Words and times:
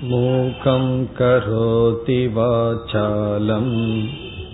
மூகம் 0.00 1.10
கரோதி 1.18 2.32
வாசாலம் 2.36 4.04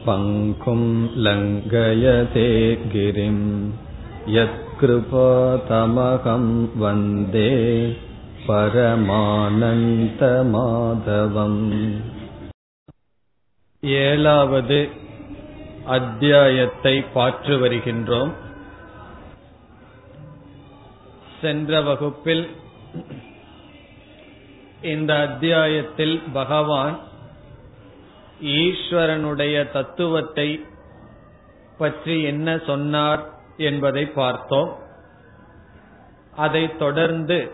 பங்கும் 0.06 1.10
லங்கயதே 1.16 2.78
கிரிம் 2.92 3.72
யத்கிருபாதமகம் 4.26 6.78
வந்தே 6.78 7.94
பரமானந்த 8.46 10.52
மாதவம் 10.52 11.62
ஏழாவது 13.80 14.88
அத்தியாயத்தை 15.84 17.02
பாற்று 17.02 17.66
வருகின்றோம். 17.66 18.32
சென்ற 21.40 21.80
வகுப்பில் 21.80 22.60
இந்த 24.82 25.20
அத்தியாயத்தில் 25.20 26.22
பகவான் 26.32 26.98
ஈஸ்வரனுடைய 28.42 29.72
தத்துவத்தை 29.72 30.64
பற்றி 31.78 32.22
என்ன 32.22 32.58
சொன்னார் 32.66 33.30
என்பதை 33.56 34.06
பார்த்தோம். 34.06 34.78
அதைத் 36.36 36.78
தொடர்ந்து 36.78 37.50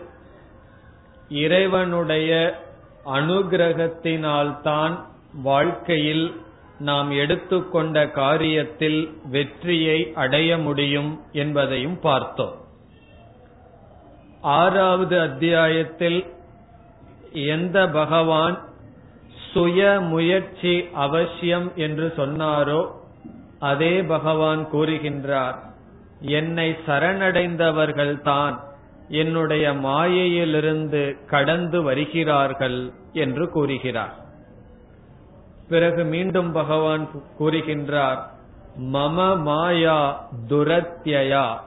இறைவனுடைய 1.29 2.59
அனுகிரகத்தினால்தான் 3.05 5.03
வாழ்க்கையில் 5.33 6.41
நாம் 6.79 7.11
எடுத்துக்கொண்ட 7.11 8.05
காரியத்தில் 8.05 9.13
வெற்றியை 9.29 10.11
அடைய 10.15 10.57
முடியும் 10.57 11.21
என்பதையும் 11.31 11.99
பார்த்தோம். 11.99 12.55
ஆறாவது 14.41 15.19
அத்தியாயத்தில் 15.19 16.37
எந்த 17.31 17.89
பகவான் 17.89 18.59
சுய 19.53 19.99
முயற்சி 19.99 20.87
அவசியம் 20.93 21.71
என்று 21.75 22.13
சொன்னாரோ 22.17 22.91
அதே 23.59 24.03
பகவான் 24.03 24.67
கூறுகின்றார் 24.73 25.55
என்னை 26.19 26.77
சரணடைந்தவர்கள்தான் 26.87 28.59
என்னுடைய 29.07 29.73
மாயையிலிருந்து 29.73 31.17
கடந்து 31.27 31.81
வருகிறார்கள் 31.81 32.93
என்று 33.13 33.49
கூறுகிறார். 33.49 34.15
பிறகு 35.69 36.03
மீண்டும் 36.03 36.51
பகவான் 36.51 37.09
கூறுகின்றார் 37.39 38.17
மம 38.79 39.41
மாயா 39.41 40.29
துரத்யா 40.49 41.57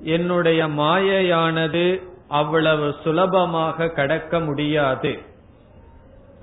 என்னுடைய 0.00 0.66
மாயையானது 0.66 2.02
அவ்வளவு 2.38 2.86
சுலபமாக 3.02 3.92
கடக்க 3.98 4.40
முடியாது. 4.40 5.12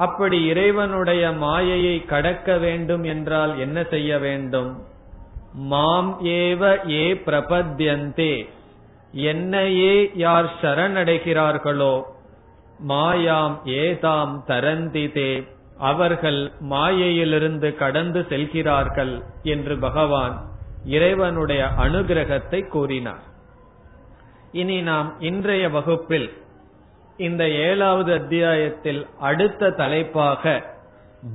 அப்படி 0.06 0.38
இறைவனுடைய 0.46 1.24
மாயையை 1.44 1.96
கடக்க 2.12 2.58
வேண்டும் 2.58 3.06
என்றால் 3.14 3.54
என்ன 3.58 3.78
செய்ய 3.94 4.20
வேண்டும்? 4.26 4.72
மாம் 5.72 6.12
ஏவ 6.40 6.62
ஏ 6.96 7.06
பிரபத்யந்தே 7.28 8.34
என்னையே 9.30 9.96
யார் 10.24 10.50
சரணடைகிறார்களோ 10.62 11.96
மாயாம் 12.90 13.56
ஏதாம் 13.80 14.36
தரந்திதே. 14.52 15.32
அவர்கள் 15.90 16.40
மாயையிலிருந்து 16.72 17.70
கடந்து 17.82 18.22
செல்கிறார்கள் 18.30 19.14
என்று 19.54 19.76
பகவான் 19.80 20.36
இறைவனுடைய 20.96 21.62
அனுகிரகத்தை 21.86 22.62
கூறினார். 22.68 23.24
இனி 24.52 24.82
நாம் 24.82 25.16
இன்றைய 25.20 25.70
வகுப்பில் 25.70 26.34
இந்த 27.18 27.50
ஏழாவது 27.50 28.14
அத்தியாயத்தில் 28.14 29.06
அடுத்த 29.20 29.70
தலைப்பாக 29.70 30.64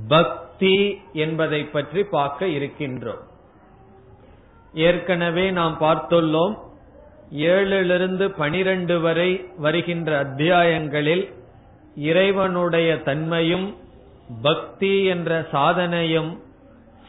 பக்தி 0.07 1.01
என்பதை 1.13 1.63
பற்றி 1.63 2.03
பார்க்க 2.03 2.45
இருக்கின்றோம். 2.45 3.23
ஏற்கனவே 4.73 5.51
நாம் 5.51 5.77
பார்த்துள்ளோம் 5.79 6.57
ஏழிலிருந்து 7.31 8.27
பனிரெண்டு 8.27 8.99
வரை 8.99 9.45
வருகின்ற 9.57 10.23
அத்தியாயங்களில் 10.23 11.33
இறைவனுடைய 11.95 13.01
தன்மையும் 13.01 13.75
பக்தி 14.41 15.05
என்ற 15.05 15.47
சாதனையும் 15.51 16.37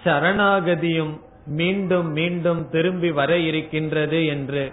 சரணாகதியும் 0.05 1.21
மீண்டும் 1.47 2.12
மீண்டும் 2.12 2.71
திரும்பி 2.71 3.11
வர 3.11 3.38
இருக்கின்றது 3.38 4.27
என்று 4.27 4.73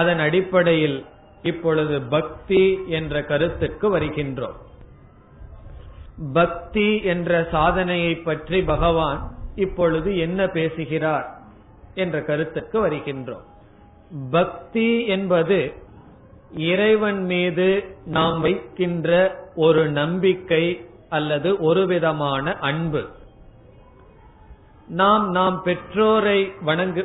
அதன் 0.00 0.18
அடிப்படையில் 0.18 0.98
இப்பொழுது 1.42 1.96
பக்தி 2.02 2.62
என்ற 2.88 3.22
கருத்துக்கு 3.22 3.86
வருகின்றோம். 3.98 4.58
பக்தி 6.32 6.88
என்ற 7.02 7.48
சாதனையை 7.50 8.14
பற்றி 8.14 8.62
பகவான் 8.62 9.20
இப்பொழுது 9.54 10.10
என்ன 10.18 10.46
பேசுகிறார் 10.46 11.26
என்ற 11.94 12.22
கருத்துக்கு 12.22 12.76
வருகின்றோம். 12.86 13.46
பக்தி 14.30 14.88
என்பது 15.06 15.60
இறைவன் 16.56 17.20
மீது 17.24 17.68
நாம் 18.06 18.40
வைக்கின்ற 18.40 19.10
ஒரு 19.56 19.88
நம்பிக்கை 19.90 20.64
அல்லது 21.08 21.56
ஒரு 21.58 21.86
விதமான 21.86 22.52
அன்பு. 22.70 23.02
நாம் 24.88 25.30
நாம் 25.30 25.62
பெற்றோரை 25.62 26.40
வணங்கு 26.60 27.02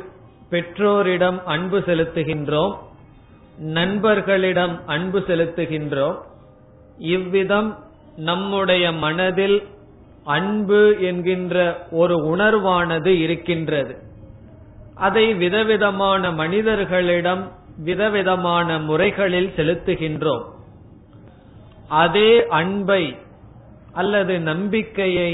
பெற்றோரிடம் 0.52 1.38
அன்பு 1.46 1.78
செலுத்துகின்றோம் 1.78 2.74
நண்பர்களிடம் 3.76 4.74
அன்பு 4.86 5.18
செலுத்துகின்றோம். 5.28 6.18
இவ்விதம் 6.98 7.70
நம்முடைய 8.16 8.84
மனதில் 9.04 9.58
அன்பு 10.24 10.80
என்கின்ற 11.00 11.56
ஒரு 11.90 12.16
உணர்வானது 12.32 13.12
இருக்கின்றது. 13.24 13.94
அதை 14.94 15.34
விதவிதமான 15.34 16.30
மனிதர்களிடம் 16.32 17.42
விதவிதமான 17.76 18.78
முறைகளில் 18.78 19.50
செலுத்துகின்றோம். 19.56 20.44
அதே 22.02 22.46
அன்பை 22.60 23.02
அல்லது 23.92 24.34
நம்பிக்கையை 24.40 25.30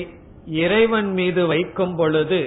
இறைவன் 0.62 1.10
மீது 1.12 1.46
வைக்கும் 1.46 1.96
பொழுது 1.96 2.40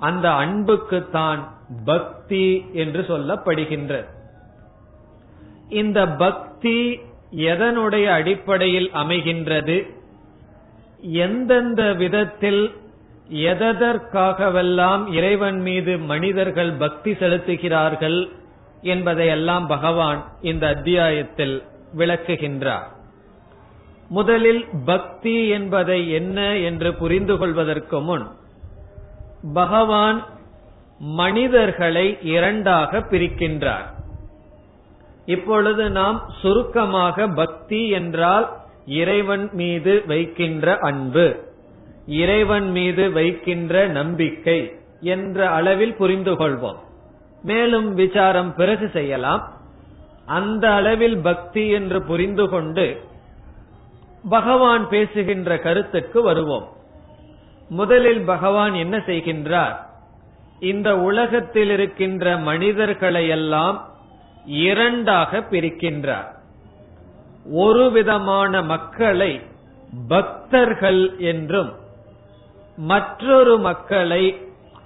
அந்த 0.00 0.26
அன்புக்குத்தான் 0.42 1.40
பக்தி 1.84 2.64
என்று 2.72 3.00
சொல்லப்படுகின்ற. 3.00 4.04
இந்த 5.68 6.08
பக்தி 6.08 7.00
எதனுடைய 7.36 8.04
அடிப்படையில் 8.04 8.90
அமைகின்றது? 8.94 9.90
எந்தெந்த 11.00 11.92
விதத்தில் 11.92 12.74
எதற்காகவெல்லாம் 13.32 15.12
இறைவன் 15.12 15.60
மீது 15.60 15.98
மனிதர்கள் 15.98 16.72
பக்தி 16.72 17.12
செலுத்துகிறார்கள் 17.12 18.28
என்பதையெல்லாம் 18.82 19.66
பகவான் 19.66 20.24
இந்த 20.42 20.68
அத்தியாயத்தில் 20.68 21.62
விளக்குகின்றார். 21.96 22.86
முதலில் 24.08 24.64
பக்தி 24.84 25.48
என்பதை 25.48 26.10
என்ன 26.10 26.56
என்று 26.56 26.94
புரிந்து 26.94 27.38
கொள்வதற்கு 27.38 28.00
முன் 28.00 28.26
பகவான் 29.54 30.26
மனிதர்களை 31.02 32.18
இரண்டாக 32.22 32.98
பிரிக்கின்றார். 32.98 33.86
இப்பொழுது 35.26 35.90
நாம் 35.90 36.30
சுருக்கமாக 36.40 37.28
பக்தி 37.28 37.88
என்றால் 37.88 38.56
இறைவன் 38.86 39.50
மீது 39.52 40.02
வைக்கின்ற 40.06 40.78
அன்பு 40.78 41.50
இறைவன் 42.06 42.70
மீது 42.70 43.12
வைக்கின்ற 43.12 43.86
நம்பிக்கை 43.86 44.72
என்ற 45.00 45.50
அளவில் 45.50 45.94
புரிந்து 45.94 46.32
கொள்வோம். 46.32 46.76
மேலும் 47.42 47.94
விசாரம் 47.94 48.54
பிறகு 48.54 48.90
செய்யலாம். 48.92 49.52
அந்த 50.26 50.72
அளவில் 50.72 51.18
பக்தி 51.18 51.68
என்று 51.68 52.02
புரிந்து 52.02 52.48
கொண்டு 52.48 53.00
பகவான் 54.28 54.88
பேசுகின்ற 54.88 55.58
கருத்துக்கு 55.58 56.22
வருவோம். 56.22 56.68
முதலில் 57.68 58.24
பகவான் 58.24 58.74
என்ன 58.74 58.96
செய்கின்றார்? 58.96 59.90
இந்த 60.70 60.88
உலகத்தில் 60.98 61.70
இருக்கின்ற 61.70 62.24
மனிதர்களை 62.38 63.28
எல்லாம் 63.28 63.78
இரண்டாக 64.44 65.40
பிரிக்கின்றார். 65.50 66.28
ஒரு 67.62 67.84
விதமான 67.90 68.62
மக்களை 68.62 69.32
பக்தர்கள் 70.08 71.02
என்றும் 71.30 71.72
மற்றொரு 72.76 73.54
மக்களை 73.58 74.22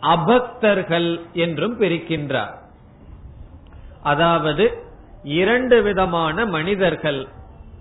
அபக்தர்கள் 0.01 1.11
என்றும் 1.33 1.81
பிரிக்கின்றார். 1.81 2.55
அதாவது 4.03 4.65
இரண்டு 5.41 5.77
விதமான 5.83 6.47
மனிதர்கள் 6.47 7.21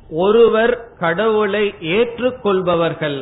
ஒருவர் 0.10 0.76
கடவுளை 0.98 1.66
ஏற்றுக்கொள்பவர்கள் 1.80 3.20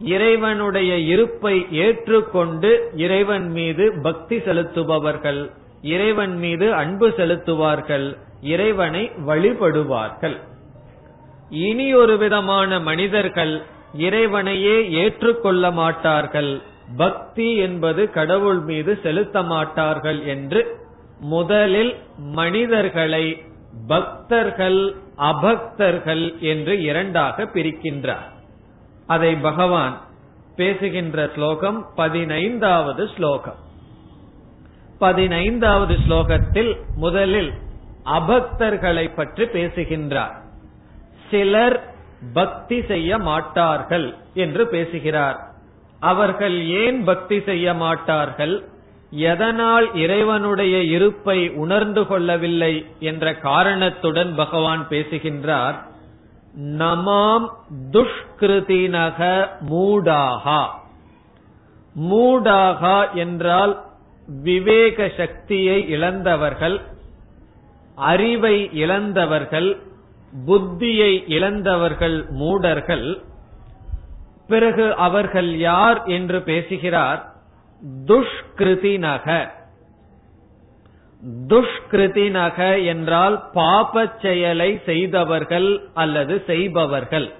இறைவனுடைய 0.00 0.98
இருப்பை 0.98 1.66
ஏற்றுக்கொண்டு 1.70 2.90
இறைவன் 2.94 3.50
மீது 3.50 3.92
பக்தி 4.02 4.36
செலுத்துபவர்கள் 4.36 5.50
இறைவன் 5.82 6.36
மீது 6.36 6.74
அன்பு 6.74 7.08
செலுத்துவார்கள் 7.08 8.16
இறைவனை 8.40 9.10
வழிபடுவார்கள். 9.26 10.36
இனி 11.50 11.94
ஒரு 11.94 12.18
விதமான 12.18 12.80
மனிதர்கள் 12.80 13.62
இறைவனையே 13.94 14.90
ஏற்றுக்கொள்ள 14.90 15.70
மாட்டார்கள் 15.70 16.60
பக்தி 16.96 17.56
என்பது 17.56 18.10
கடவுள் 18.10 18.58
மீது 18.58 18.98
செலுத்த 19.02 19.42
மாட்டார்கள் 19.42 20.24
என்று 20.24 20.76
முதலில் 21.20 21.96
மனிதர்களை 22.18 23.42
பக்தர்கள் 23.86 24.94
அபக்தர்கள் 25.18 26.38
என்று 26.38 26.80
இரண்டாக 26.80 27.44
பிரிக்கின்றார். 27.44 28.36
அதை 29.08 29.36
பகவான் 29.36 30.00
பேசுகின்ற 30.56 31.30
ஸ்லோகம் 31.34 31.86
பதினைந்தாவது 31.94 33.08
ஸ்லோகம். 33.16 33.58
பதினைந்தாவது 34.98 35.96
ஸ்லோகத்தில் 36.08 36.76
முதலில் 36.96 37.52
அபக்தர்களை 38.04 39.10
பற்றி 39.14 39.46
பேசுகின்றார். 39.46 40.36
சிலர் 41.30 41.94
பக்தி 42.34 42.82
செய்ய 42.82 43.18
மாட்டார்கள் 43.18 44.14
என்று 44.34 44.66
பேசுகிறார். 44.68 45.38
அவர்கள் 46.00 46.66
ஏன் 46.66 47.04
பக்தி 47.04 47.40
செய்ய 47.40 47.74
மாட்டார்கள்? 47.74 48.68
எதனால் 49.10 49.94
இறைவனுடைய 49.94 50.82
இருப்பை 50.82 51.48
உணர்ந்து 51.48 52.06
கொள்ளவில்லை 52.06 52.86
என்ற 53.00 53.34
காரணத்துடன் 53.34 54.34
பகவான் 54.34 54.88
பேசுகின்றார். 54.88 55.87
நமாம் 56.60 57.48
துஷ்கிருதினக 57.90 59.48
மூடாகா. 59.68 60.66
மூடாகா 62.00 63.12
என்றால் 63.12 63.84
விவேக 64.42 65.10
சக்தியை 65.16 65.88
இழந்தவர்கள் 65.88 66.80
அறிவை 67.94 68.70
இழந்தவர்கள் 68.72 69.82
புத்தியை 70.46 71.24
இழந்தவர்கள் 71.26 72.26
மூடர்கள். 72.28 73.22
பிறகு 74.48 74.94
அவர்கள் 74.94 75.58
யார் 75.58 76.04
என்று 76.04 76.42
பேசுகிறார்? 76.42 77.32
துஷ்கிருதினக. 78.04 79.56
துஷ்கிருதி 81.48 82.30
நக 82.30 82.78
என்றால் 82.78 83.50
பாப 83.52 84.12
செயலை 84.22 84.80
செய்தவர்கள் 84.84 85.80
அல்லது 85.94 86.42
செய்பவர்கள். 86.46 87.32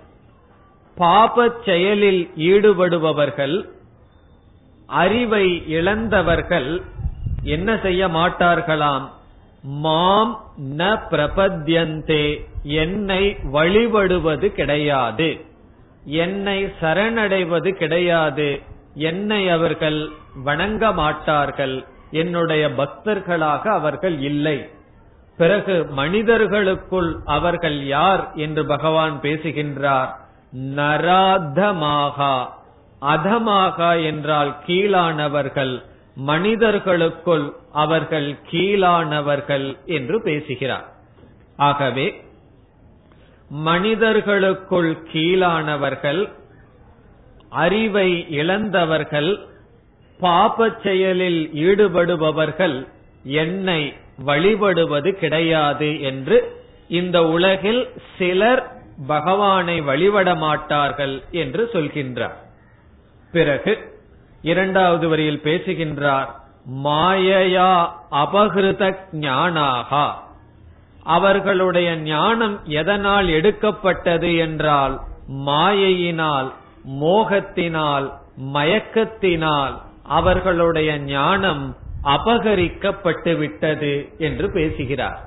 பாபச் 0.96 1.62
செயலில் 1.64 2.30
ஈடுபடுபவர்கள் 2.36 3.68
அறிவை 4.86 5.68
இழந்தவர்கள் 5.68 6.82
என்ன 7.42 7.78
செய்ய 7.82 8.08
மாட்டார்களாம்? 8.08 9.06
மாம் 9.62 10.44
ந 10.78 10.98
பிரபத்யந்தே 11.10 12.46
என்னை 12.62 13.36
வழிபடுவது 13.52 14.46
கிடையாது. 14.52 15.40
என்னை 16.04 16.64
சரணடைவது 16.80 17.70
கிடையாது. 17.70 18.60
என்னை 18.94 19.48
அவர்கள் 19.48 20.08
வணங்க 20.34 20.92
மாட்டார்கள். 20.92 21.84
என்னுடைய 22.10 22.68
பக்தர்களாக 22.68 23.68
அவர்கள் 23.68 24.18
இல்லை. 24.18 24.68
பிறகு 25.36 25.86
மனிதர்களுக்குள் 25.90 27.16
அவர்கள் 27.24 27.86
யார் 27.86 28.32
என்று 28.34 28.66
பகவான் 28.66 29.20
பேசுகின்றார். 29.20 30.18
நராதமாகா. 30.56 32.46
அதமாகா 33.00 34.04
என்றால் 34.04 34.56
கீழானவர்கள் 34.66 35.82
மனிதர்களுக்குள் 36.14 37.52
அவர்கள் 37.72 38.36
கீழானவர்கள் 38.50 39.84
என்று 39.84 40.22
பேசுகிறார். 40.22 40.88
ஆகவே 41.56 42.24
மனிதர்களுக்குள் 43.48 44.98
கீழானவர்கள் 45.12 46.28
அறிவை 47.48 48.30
இழந்தவர்கள் 48.30 49.46
பாப 50.20 50.68
செயலில் 50.82 51.50
ஈடுபடுபவர்கள் 51.52 52.86
என்னை 53.22 53.94
வழிபடுவது 54.24 55.10
கிடையாது 55.12 56.00
என்று 56.00 56.56
இந்த 56.88 57.26
உலகில் 57.26 57.88
சிலர் 58.18 58.62
பகவானை 59.06 59.80
வழிபட 59.80 60.34
மாட்டார்கள் 60.34 61.22
என்று 61.30 61.70
சொல்கின்றார். 61.72 62.38
பிறகு 63.32 63.72
இரண்டாவது 64.42 65.08
வரியில் 65.08 65.40
பேசுகின்றார் 65.40 66.30
மாயையா 66.84 67.72
அபகிருத 68.10 68.96
ஞானாகா. 69.12 70.06
அவர்களுடைய 71.02 71.96
ஞானம் 71.96 72.56
எதனால் 72.64 73.28
எடுக்கப்பட்டது 73.28 74.36
என்றால் 74.36 75.00
மாயையினால் 75.46 76.48
மோகத்தினால் 77.00 78.12
மயக்கத்தினால் 78.54 79.76
அவர்களுடைய 80.08 80.98
ஞானம் 80.98 81.76
அபகரிக்கப்பட்டு 82.04 83.38
விட்டது 83.38 84.08
என்று 84.18 84.50
பேசுகிறார். 84.50 85.20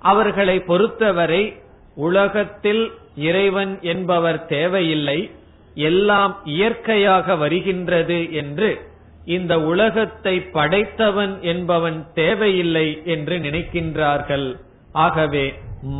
அவர்களை 0.00 0.60
பொறுத்தவரை 0.60 1.56
உலகத்தில் 1.94 2.92
இறைவன் 3.14 3.78
என்பவர் 3.82 4.46
தேவையில்லை 4.46 5.30
எல்லாம் 5.74 6.40
இயற்கையாக 6.44 7.36
வருகின்றது 7.36 8.32
என்று 8.32 8.78
இந்த 9.24 9.60
உலகத்தை 9.60 10.40
படைத்தவன் 10.40 11.42
என்பவன் 11.42 12.06
தேவையில்லை 12.14 13.02
என்று 13.04 13.38
நினைக்கின்றார்கள். 13.38 14.56
ஆகவே 14.92 15.46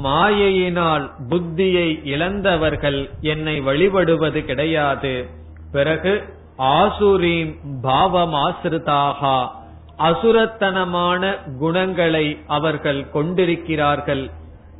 மாயையினால் 0.02 1.10
புத்தியை 1.30 1.88
இழந்தவர்கள் 2.04 3.10
என்னை 3.20 3.60
வழிபடுவது 3.60 4.44
கிடையாது. 4.44 5.14
பிறகு 5.72 6.12
ஆசுரீம் 6.58 7.54
பாவமாசிரிதாகா. 7.82 9.48
அசுரத்தனமான 9.98 11.36
குணங்களை 11.58 12.38
அவர்கள் 12.46 13.10
கொண்டிருக்கிறார்கள். 13.10 14.30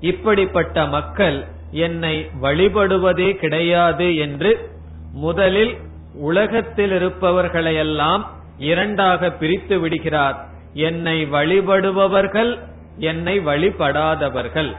இப்படிப்பட்ட 0.01 0.87
மக்கள் 0.87 1.45
என்னை 1.71 2.31
வழிபடுவதே 2.43 3.33
கிடையாது 3.33 4.17
என்று 4.17 4.71
முதலில் 5.13 5.77
உலகத்தில் 6.15 6.91
இருப்பவர்களையெல்லாம் 6.91 8.25
இரண்டாக 8.59 9.31
பிரித்து 9.31 9.81
விடுகிறார். 9.81 10.45
என்னை 10.73 11.25
வழிபடுபவர்கள் 11.25 12.59
என்னை 12.99 13.41
வழிபடாதவர்கள். 13.41 14.77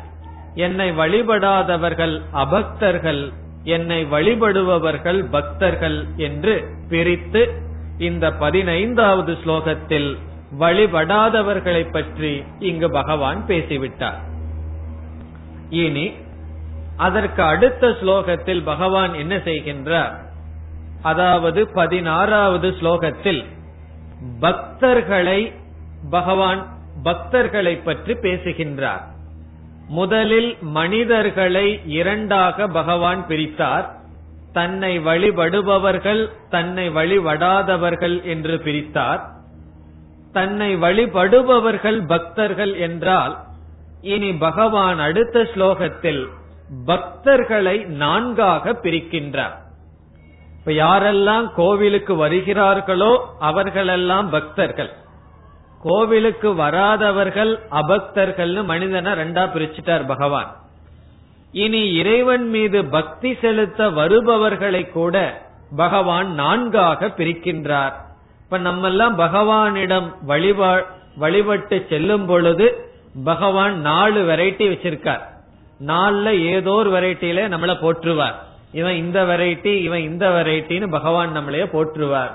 என்னை 0.54 0.92
வழிபடாதவர்கள் 0.92 2.22
அபக்தர்கள். 2.34 3.32
என்னை 3.68 4.00
வழிபடுபவர்கள் 4.06 5.20
பக்தர்கள் 5.30 5.98
என்று 6.18 6.54
பிரித்து 6.90 7.42
இந்த 7.98 8.26
பதினைந்தாவது 8.34 9.34
ஸ்லோகத்தில் 9.44 10.10
வழிபடாதவர்களை 10.60 11.84
பற்றி 11.92 12.44
இங்கு 12.60 12.88
பகவான் 12.92 13.40
பேசிவிட்டார். 13.48 14.20
இனி 15.70 16.06
அதற்கு 16.98 17.42
அடுத்த 17.44 17.88
ஸ்லோகத்தில் 18.02 18.64
பகவான் 18.64 19.14
என்ன 19.14 19.36
செய்கின்றார்? 19.36 20.14
அதாவது 21.02 21.62
பதினாறாவது 21.74 22.70
ஸ்லோகத்தில் 22.80 23.42
பக்தர்களை 24.42 25.40
பகவான் 26.10 26.62
பக்தர்களை 27.04 27.76
பற்றி 27.84 28.14
பேசுகின்றார். 28.16 29.04
முதலில் 29.88 30.58
மனிதர்களை 30.62 31.82
இரண்டாக 31.86 32.68
பகவான் 32.68 33.26
பிரித்தார். 33.28 33.96
தன்னை 34.54 35.00
வழிபடுபவர்கள் 35.00 36.30
தன்னை 36.50 36.90
வழிபடாதவர்கள் 36.90 38.24
என்று 38.24 38.58
பிரித்தார். 38.58 39.22
தன்னை 40.34 40.76
வழிபடுபவர்கள் 40.76 42.06
பக்தர்கள் 42.08 42.76
என்றால் 42.76 43.38
இனி 44.02 44.34
பகவான் 44.34 45.00
அடுத்த 45.00 45.40
ஸ்லோகத்தில் 45.40 46.28
பக்தர்களை 46.86 47.86
நான்காக 47.86 48.72
பிரிக்கின்றார். 48.72 49.56
இப்ப 50.60 50.72
யாரெல்லாம் 50.72 51.52
கோவிலுக்கு 51.56 52.28
வருகிறார்களோ 52.28 53.20
அவர்களெல்லாம் 53.40 54.30
பக்தர்கள். 54.30 54.94
கோவிலுக்கு 55.82 56.56
வராதவர்கள் 56.56 57.60
அபக்தர்கள்னு 57.72 58.64
மனிதனை 58.64 59.12
ரெண்டா 59.12 59.44
பிரிச்சுட்டார் 59.54 60.08
பகவான். 60.08 60.56
இனி 61.52 61.94
இறைவன் 61.94 62.50
மீது 62.50 62.86
பக்தி 62.86 63.38
செலுத்த 63.42 63.90
வருபவர்களை 63.90 64.92
கூட 64.92 65.46
பகவான் 65.76 66.34
நான்காக 66.34 67.08
பிரிக்கின்றார். 67.08 67.94
இப்ப 68.44 68.60
நம்மெல்லாம் 68.60 69.16
பகவானிடம் 69.18 70.16
வழிபா 70.28 70.86
வழிபட்டு 71.16 71.86
செல்லும் 71.90 72.26
பொழுது 72.26 72.92
பகவான் 73.24 73.82
நாலு 73.82 74.36
வெரைட்டி 74.36 74.66
வச்சிருக்கார். 74.72 75.22
நாலுல 75.86 76.40
ஏதோ 76.40 76.72
ஒரு 76.72 76.92
வெரைட்டியில 76.92 77.48
நம்மள 77.54 77.74
போற்றுவார். 77.82 78.36
இவன் 78.72 78.96
இந்த 78.96 79.24
வெரைட்டி 79.24 79.74
இவன் 79.82 80.02
இந்த 80.02 80.30
வெரைட்டின்னு 80.30 80.88
பகவான் 80.90 81.38
நம்மளைய 81.38 81.66
போற்றுவார். 81.76 82.32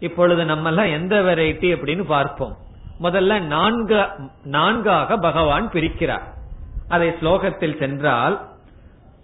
இப்பொழுது 0.00 0.44
நம்ம 0.44 0.68
எல்லாம் 0.68 0.92
எந்த 0.92 1.22
வெரைட்டி 1.22 1.68
அப்படின்னு 1.74 2.04
பார்ப்போம். 2.04 2.56
முதல்ல 3.02 3.40
நான்கு 3.40 4.06
நான்காக 4.44 5.16
பகவான் 5.16 5.70
பிரிக்கிறார். 5.70 6.26
அதை 6.88 7.08
ஸ்லோகத்தில் 7.08 7.78
சென்றால் 7.78 8.48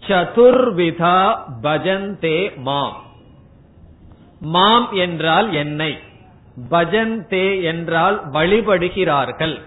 சதுர்விதா 0.00 1.36
பஜந்தே 1.62 2.56
மாம். 2.56 3.02
மாம் 4.40 4.92
என்றால் 4.92 5.52
என்னை 5.52 5.98
பஜந்தே 6.70 7.62
என்றால் 7.62 8.30
வழிபடுகிறார்கள். 8.30 9.60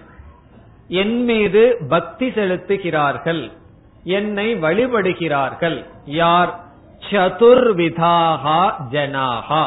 என் 0.88 1.24
மீது 1.24 1.78
பக்தி 1.90 2.28
செலுத்துகிறார்கள் 2.30 3.52
என்னை 4.04 4.56
வழிபடுகிறார்கள். 4.56 5.86
யார்? 6.06 6.60
சதுர்விதாகா 7.10 8.62
ஜனாகா. 8.92 9.64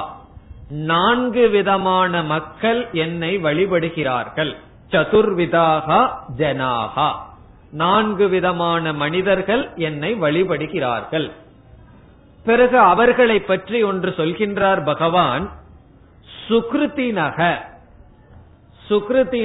நான்கு 0.71 1.49
விதமான 1.49 2.23
மக்கள் 2.23 2.89
என்னை 2.93 3.39
வழிபடுகிறார்கள். 3.39 4.57
சதுர்விதாகா 4.91 6.11
ஜனாகா. 6.39 7.11
நான்கு 7.71 8.29
விதமான 8.29 8.93
மனிதர்கள் 8.93 9.71
என்னை 9.77 10.15
வழிபடுகிறார்கள். 10.15 11.31
பிறகு 12.45 12.79
அவர்களை 12.79 13.41
பற்றி 13.41 13.83
ஒன்று 13.83 14.11
சொல்கின்றார் 14.11 14.85
பகவான். 14.85 15.51
சுக்ருத்தினக 16.49 17.69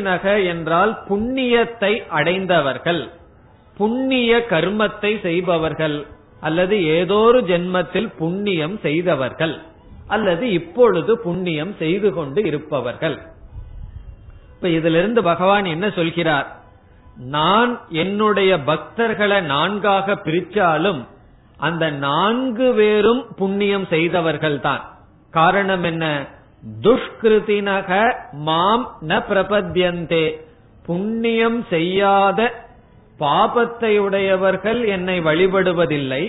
நக 0.01 0.39
என்றால் 0.39 1.03
புண்ணியத்தை 1.09 2.07
அடைந்தவர்கள். 2.07 3.09
புண்ணிய 3.77 4.45
கர்மத்தை 4.49 5.21
செய்பவர்கள். 5.21 6.05
அல்லது 6.41 6.85
ஏதோ 6.85 7.15
ஒரு 7.15 7.41
ஜென்மத்தில் 7.41 8.15
புண்ணியம் 8.17 8.79
செய்தவர்கள். 8.79 9.61
அல்லது 10.07 10.51
இப்பொழுது 10.51 11.17
புண்ணியம் 11.17 11.75
செய்து 11.77 12.13
கொண்டு 12.13 12.43
இருப்பவர்கள். 12.45 13.21
இப்ப 14.55 14.69
இதிலிருந்து 14.69 15.23
பகவான் 15.23 15.65
என்ன 15.65 15.89
சொல்கிறார்? 15.89 16.63
நான் 17.17 17.79
என்னுடைய 17.89 18.57
பக்தர்களை 18.57 19.41
நான்காக 19.41 20.13
பிரிச்சாலும் 20.13 21.01
அந்த 21.57 21.89
நான்கு 21.89 22.73
பேரும் 22.73 23.25
புண்ணியம் 23.37 23.85
செய்தவர்கள் 23.85 24.59
தான் 24.59 24.83
காரணம் 25.31 25.83
என்ன? 25.83 26.27
துஷ்கிருதினக 26.81 28.15
மாம் 28.31 28.97
ந 29.07 29.21
பிரபத்யந்தே 29.29 30.43
புண்ணியம் 30.85 31.65
செய்யாத 31.69 32.53
பாபத்தை 33.19 33.97
உடையவர்கள் 33.97 34.83
என்னை 34.85 35.19
வழிபடுவதில்லை. 35.19 36.23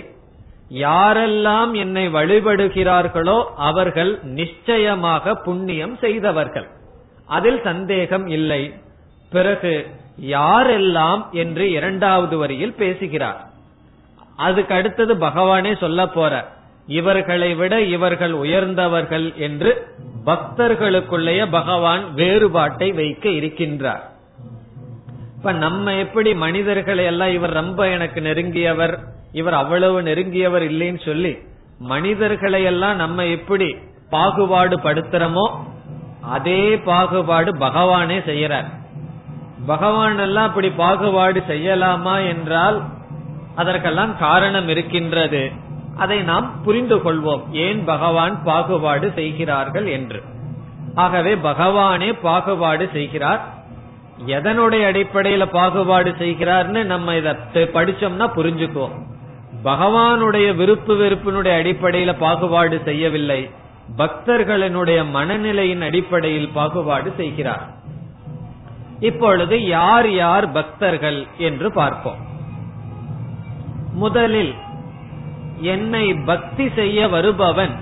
யாரெல்லாம் 0.73 1.73
என்னை 1.73 2.07
வழிபடுகிறார்களோ 2.07 3.43
அவர்கள் 3.55 4.19
நிச்சயமாக 4.23 5.35
புண்ணியம் 5.35 5.97
செய்தவர்கள். 5.97 6.67
அதில் 7.25 7.61
சந்தேகம் 7.63 8.27
இல்லை. 8.27 8.73
பிறகு 9.29 9.87
யாரெல்லாம் 10.21 11.29
என்று 11.31 11.71
இரண்டாவது 11.71 12.37
வரியில் 12.37 12.73
பேசுகிறார். 12.73 13.47
அதுக்கு 14.37 14.75
அடுத்தது 14.75 15.15
பகவானே 15.15 15.77
சொல்ல 15.77 16.07
போற. 16.07 16.47
இவர்களை 16.87 17.55
விட 17.55 17.81
இவர்கள் 17.81 18.31
உயர்ந்தவர்கள் 18.31 19.35
என்று 19.35 19.87
பக்தர்களுக்குள்ளேயே 20.25 21.51
பகவான் 21.51 22.13
வேறுபாட்டை 22.13 22.91
வைக்க 22.91 23.29
இருக்கின்றார். 23.29 24.06
இப்ப 25.37 25.51
நம்ம 25.51 25.93
எப்படி 25.93 26.33
மனிதர்களை 26.33 27.05
எல்லாம் 27.05 27.29
இவர் 27.29 27.49
ரொம்ப 27.49 27.89
எனக்கு 27.89 28.21
நெருங்கியவர் 28.21 28.99
இவர் 29.31 29.53
அவ்வளவு 29.53 30.01
நெருங்கியவர் 30.01 30.61
இல்லைன்னு 30.61 31.05
சொல்லி 31.05 31.37
மனிதர்களை 31.79 32.63
எல்லாம் 32.63 32.95
நம்ம 32.95 33.25
எப்படி 33.25 33.75
பாகுபாடு 34.09 34.77
படுத்துறோமோ 34.77 35.49
அதே 36.21 36.77
பாகுபாடு 36.77 37.55
பகவானே 37.55 38.17
செய்யறார். 38.19 38.69
பகவான் 39.65 40.19
எல்லாம் 40.19 40.47
அப்படி 40.47 40.69
பாகுபாடு 40.69 41.43
செய்யலாமா 41.47 42.27
என்றால் 42.27 42.81
அதற்கெல்லாம் 43.55 44.17
காரணம் 44.17 44.67
இருக்கின்றது. 44.67 45.51
அதை 45.97 46.21
நாம் 46.21 46.63
புரிந்து 46.63 46.97
கொள்வோம். 46.97 47.51
ஏன் 47.51 47.85
பகவான் 47.85 48.43
பாகுபாடு 48.43 49.11
செய்கிறார்கள் 49.15 49.85
என்று. 49.85 50.23
ஆகவே 50.95 51.35
பகவானே 51.35 52.13
பாகுபாடு 52.21 52.89
செய்கிறார். 52.93 53.56
எதனுடைய 54.25 54.85
அடிப்படையில 54.85 55.45
பாகுபாடு 55.45 56.11
செய்கிறார்னு 56.11 56.83
நம்ம 56.83 57.15
இதை 57.15 57.31
படிச்சோம்னா 57.53 58.27
புரிஞ்சுக்குவோம் 58.35 59.05
பகவானுடைய 59.63 60.55
விருப்பு 60.55 60.95
வெறுப்பினுடைய 60.95 61.53
அடிப்படையில 61.61 62.13
பாகுபாடு 62.17 62.81
செய்யவில்லை. 62.83 63.49
பக்தர்களினுடைய 63.97 65.05
மனநிலையின் 65.13 65.81
அடிப்படையில் 65.81 66.49
பாகுபாடு 66.53 67.13
செய்கிறார். 67.17 67.67
இப்பொழுது 68.99 69.65
யார் 69.65 70.11
யார் 70.11 70.51
பக்தர்கள் 70.51 71.27
என்று 71.37 71.71
பார்ப்போம். 71.71 72.17
முதலில் 73.93 74.53
என்னை 75.61 76.13
பக்தி 76.13 76.69
செய்ய 76.75 77.07
வருபவன் 77.07 77.75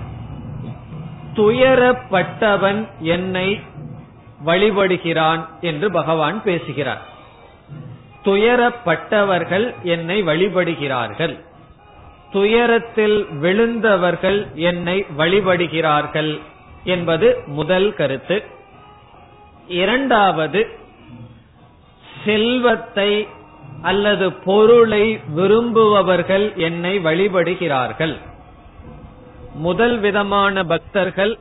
துயரப்பட்டவன் 1.34 2.88
என்னை 3.00 3.60
வழிபடுகிறான் 4.46 5.46
என்று 5.60 5.90
பகவான் 5.90 6.42
பேசுகிறார். 6.42 7.02
துயரப்பட்டவர்கள் 8.24 9.74
என்னை 9.82 10.22
வழிபடுகிறார்கள். 10.22 11.34
துயரத்தில் 12.32 13.26
விழுந்தவர்கள் 13.42 14.54
என்னை 14.54 15.06
வழிபடுகிறார்கள் 15.18 16.40
என்பது 16.84 17.42
முதல் 17.46 17.94
கருத்து. 17.94 18.44
இரண்டாவது 19.68 20.78
செல்வத்தை 22.24 23.28
அல்லது 23.82 24.32
பொருளை 24.32 25.20
விரும்புபவர்கள் 25.36 26.56
என்னை 26.56 26.98
வழிபடுகிறார்கள். 26.98 28.16
முதல் 29.54 29.98
விதமான 29.98 30.64
பக்தர்கள் 30.64 31.38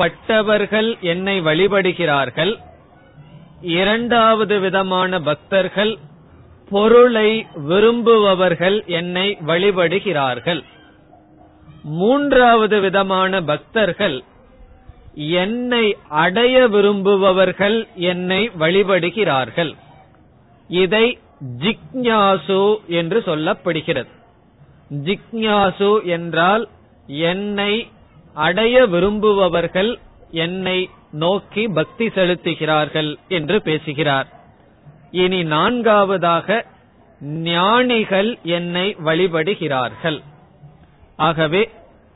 பட்டவர்கள் 0.00 0.90
என்னை 1.12 1.36
வழிபடுகிறார்கள். 1.40 2.52
இரண்டாவது 3.78 4.56
விதமான 4.60 5.20
பக்தர்கள் 5.20 5.92
பொருளை 6.70 7.30
விரும்புபவர்கள் 7.68 8.76
என்னை 8.98 9.28
வழிபடுகிறார்கள். 9.46 10.62
மூன்றாவது 12.00 12.76
விதமான 12.80 13.40
பக்தர்கள் 13.42 14.16
என்னை 15.42 15.84
அடைய 16.24 16.56
விரும்புபவர்கள் 16.68 17.78
என்னை 18.10 18.42
வழிபடுகிறார்கள். 18.60 19.72
இதை 20.70 21.06
ஜிக்ஞாசு 21.64 22.62
என்று 23.00 23.18
சொல்லப்படுகிறது. 23.26 24.12
ஜிக்ஞாசு 25.06 25.92
என்றால் 26.16 26.64
என்னை 27.28 27.72
அடைய 28.46 28.86
விரும்புபவர்கள் 28.86 29.90
என்னை 30.30 30.78
நோக்கி 31.12 31.62
பக்தி 31.68 32.06
செலுத்துகிறார்கள் 32.06 33.10
என்று 33.28 33.56
பேசுகிறார். 33.62 34.28
இனி 35.10 35.40
நான்காவதாக 35.44 36.64
ஞானிகள் 37.20 38.30
என்னை 38.42 38.96
வழிபடுகிறார்கள். 39.04 40.18
ஆகவே 41.16 41.62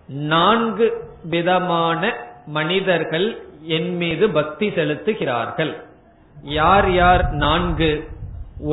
நான்கு 0.09 0.87
விதமான 1.25 2.03
மனிதர்கள் 2.47 3.29
என் 3.77 3.97
மீது 3.97 4.31
பக்தி 4.31 4.69
செலுத்துகிறார்கள். 4.69 5.73
யார் 6.59 6.89
யார் 6.93 7.25
நான்கு? 7.45 7.93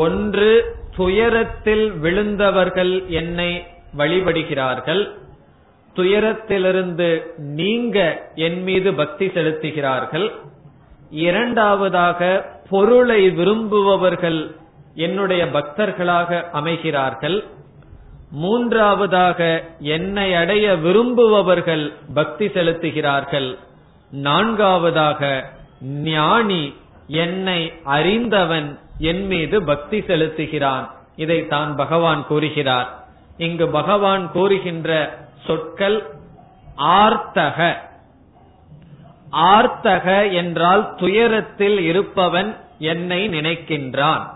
ஒன்று 0.06 0.52
துயரத்தில் 0.96 1.86
விழுந்தவர்கள் 2.02 2.94
என்னை 3.08 3.52
வழிபடுகிறார்கள். 3.98 5.04
துயரத்திலிருந்து 6.00 7.10
நீங்க 7.38 7.98
என் 8.36 8.64
மீது 8.64 8.94
பக்தி 8.94 9.26
செலுத்துகிறார்கள். 9.28 10.32
இரண்டாவதாக 11.10 12.46
பொருளை 12.70 13.30
விரும்புபவர்கள் 13.30 14.56
என்னுடைய 14.96 15.46
பக்தர்களாக 15.46 16.50
அமைகிறார்கள். 16.52 17.44
மூன்றாவதாக 18.32 19.64
என்னை 19.80 20.36
அடைய 20.36 20.76
விரும்புபவர்கள் 20.76 21.94
பக்தி 22.14 22.46
செலுத்துகிறார்கள். 22.46 23.58
நான்காவதாக 24.12 25.50
ஞானி 25.82 26.74
என்னை 27.08 27.74
அறிந்தவன் 27.84 28.80
என் 28.98 29.26
மீது 29.26 29.64
பக்தி 29.64 30.00
செலுத்துகிறான். 30.00 30.90
இதை 31.16 31.48
தான் 31.48 31.76
பகவான் 31.76 32.26
கூறுகிறார். 32.28 32.90
இங்கு 33.38 33.68
பகவான் 33.68 34.32
கூறுகின்ற 34.32 35.18
சொற்கள் 35.46 36.06
ஆர்த்தக. 36.78 37.74
ஆர்த்தக 39.32 40.34
என்றால் 40.34 40.96
துயரத்தில் 40.96 41.80
இருப்பவன் 41.80 42.58
என்னை 42.80 43.30
நினைக்கின்றான். 43.30 44.30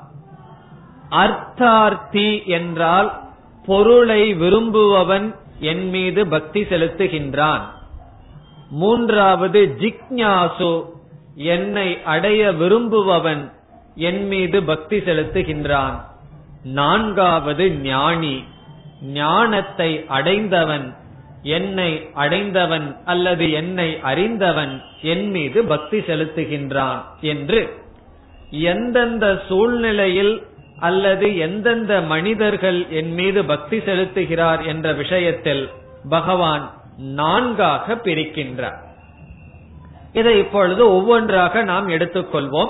அர்த்தார்த்தி 1.09 2.45
என்றால் 2.45 3.21
பொருளை 3.65 4.33
விரும்புபவன் 4.33 5.35
என் 5.59 5.89
மீது 5.89 6.27
பக்தி 6.27 6.61
செலுத்துகின்றான். 6.61 7.61
மூன்றாவது 8.69 9.75
ஜிக்ஞாசு 9.79 10.85
என்னை 11.35 12.03
அடைய 12.03 12.51
விரும்புபவன் 12.51 13.51
என் 13.95 14.27
மீது 14.27 14.63
பக்தி 14.63 14.97
செலுத்துகின்றான். 14.97 16.01
நான்காவது 16.63 17.71
ஞானி. 17.71 18.43
ஞானத்தை 19.03 20.05
அடைந்தவன் 20.07 20.95
என்னை 21.43 22.09
அடைந்தவன் 22.13 22.97
அல்லது 23.05 23.51
என்னை 23.51 23.99
அறிந்தவன் 24.01 24.83
என் 25.01 25.29
மீது 25.29 25.63
பக்தி 25.63 25.99
செலுத்துகின்றான் 25.99 27.01
என்று 27.21 27.81
எந்தெந்த 28.49 29.41
சூழ்நிலையில் 29.47 30.43
அல்லது 30.79 31.37
எந்தெந்த 31.37 32.01
மனிதர்கள் 32.01 32.85
என் 32.89 33.13
மீது 33.13 33.45
பக்தி 33.45 33.77
செலுத்துகிறார் 33.77 34.65
என்ற 34.65 34.93
விஷயத்தில் 34.93 35.69
பகவான் 36.09 36.71
நான்காக 36.97 37.95
பிரிக்கின்றார். 37.95 38.79
இதை 40.13 40.37
இப்பொழுது 40.37 40.91
ஒவ்வொன்றாக 40.91 41.63
நாம் 41.63 41.89
எடுத்துக்கொள்வோம். 41.89 42.69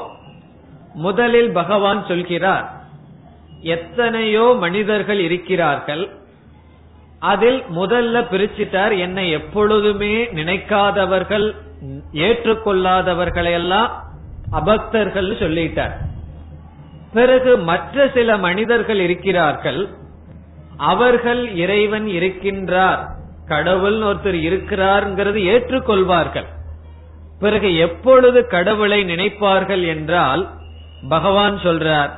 முதலில் 0.94 1.52
பகவான் 1.52 2.06
சொல்கிறார் 2.08 2.72
எத்தனையோ 3.62 4.56
மனிதர்கள் 4.60 5.20
இருக்கிறார்கள் 5.20 6.22
அதில் 7.32 7.60
முதல்ல 7.76 8.16
பிரிச்சிட்டார் 8.32 8.94
என்னை 8.98 9.26
எப்பொழுதுமே 9.30 10.14
நினைக்காதவர்கள் 10.40 11.46
ஏற்றுக்கொள்ளாதவர்களையெல்லாம் 12.28 13.92
அபக்தர்கள் 14.52 15.30
சொல்லிட்டார். 15.44 15.94
பிறகு 17.14 17.52
மற்ற 17.70 18.06
சில 18.14 18.38
மனிதர்கள் 18.38 19.00
இருக்கிறார்கள். 19.00 19.82
அவர்கள் 20.92 21.42
இறைவன் 21.56 22.08
இருக்கின்றார் 22.18 23.02
கடவுள் 23.48 24.00
ஒருத்தர் 24.00 24.40
இருக்கிறார்ங்கிறது 24.50 25.40
ஏற்றுக்கொள்வார்கள். 25.54 26.50
பிறகு 27.40 27.70
எப்பொழுது 27.78 28.40
கடவுளை 28.48 29.00
நினைப்பார்கள் 29.04 29.84
என்றால் 29.86 30.44
பகவான் 31.10 31.56
சொல்றார் 31.58 32.12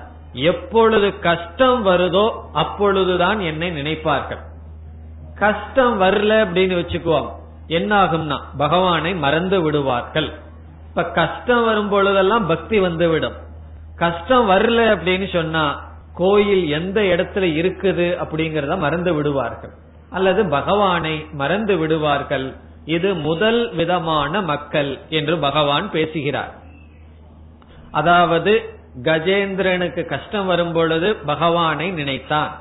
எப்பொழுது 0.50 1.08
கஷ்டம் 1.20 1.82
வருதோ 1.86 2.26
அப்பொழுதுதான் 2.54 3.40
என்னை 3.40 3.70
நினைப்பார்கள். 3.72 4.42
கஷ்டம் 5.40 6.02
வரல 6.02 6.34
அப்படின்னு 6.46 6.76
வச்சுக்குவோம் 6.82 7.30
என்ன 7.68 8.04
ஆகும்னா 8.04 8.38
பகவானை 8.58 9.16
மறந்து 9.16 9.62
விடுவார்கள். 9.62 10.30
இப்ப 10.90 11.04
கஷ்டம் 11.04 11.64
வரும் 11.66 11.90
பொழுதெல்லாம் 11.90 12.46
பக்தி 12.48 12.80
வந்து 12.80 13.10
விடும். 13.10 13.38
கஷ்டம் 13.96 14.50
வரல 14.50 14.80
அப்படின்னு 14.96 15.34
சொன்னா 15.34 15.84
கோயில் 16.16 16.70
எந்த 16.70 17.02
இடத்துல 17.02 17.46
இருக்குது 17.62 18.06
அப்படிங்கறத 18.24 18.78
மறந்து 18.78 19.14
விடுவார்கள். 19.14 19.74
அல்லது 20.10 20.46
பகவானை 20.46 21.26
மறந்து 21.32 21.78
விடுவார்கள். 21.78 22.56
இது 22.86 23.16
முதல் 23.16 23.74
விதமான 23.74 24.42
மக்கள் 24.42 25.00
என்று 25.10 25.38
பகவான் 25.38 25.92
பேசுகிறார். 25.92 26.54
அதாவது 27.92 28.54
கஜேந்திரனுக்கு 29.04 30.06
கஷ்டம் 30.06 30.46
வரும் 30.46 30.74
பொழுது 30.74 31.16
பகவானை 31.16 31.92
நினைத்தான் 31.92 32.52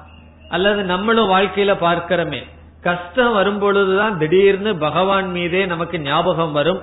அல்லது 0.48 0.82
நம்மளும் 0.82 1.30
வாழ்க்கையில 1.30 1.72
பார்க்கிறோமே 1.80 2.42
கஷ்டம் 2.84 3.32
வரும் 3.32 3.58
பொழுதுதான் 3.58 4.18
திடீர்னு 4.18 4.72
பகவான் 4.76 5.28
மீதே 5.30 5.66
நமக்கு 5.66 5.96
ஞாபகம் 6.00 6.52
வரும். 6.52 6.80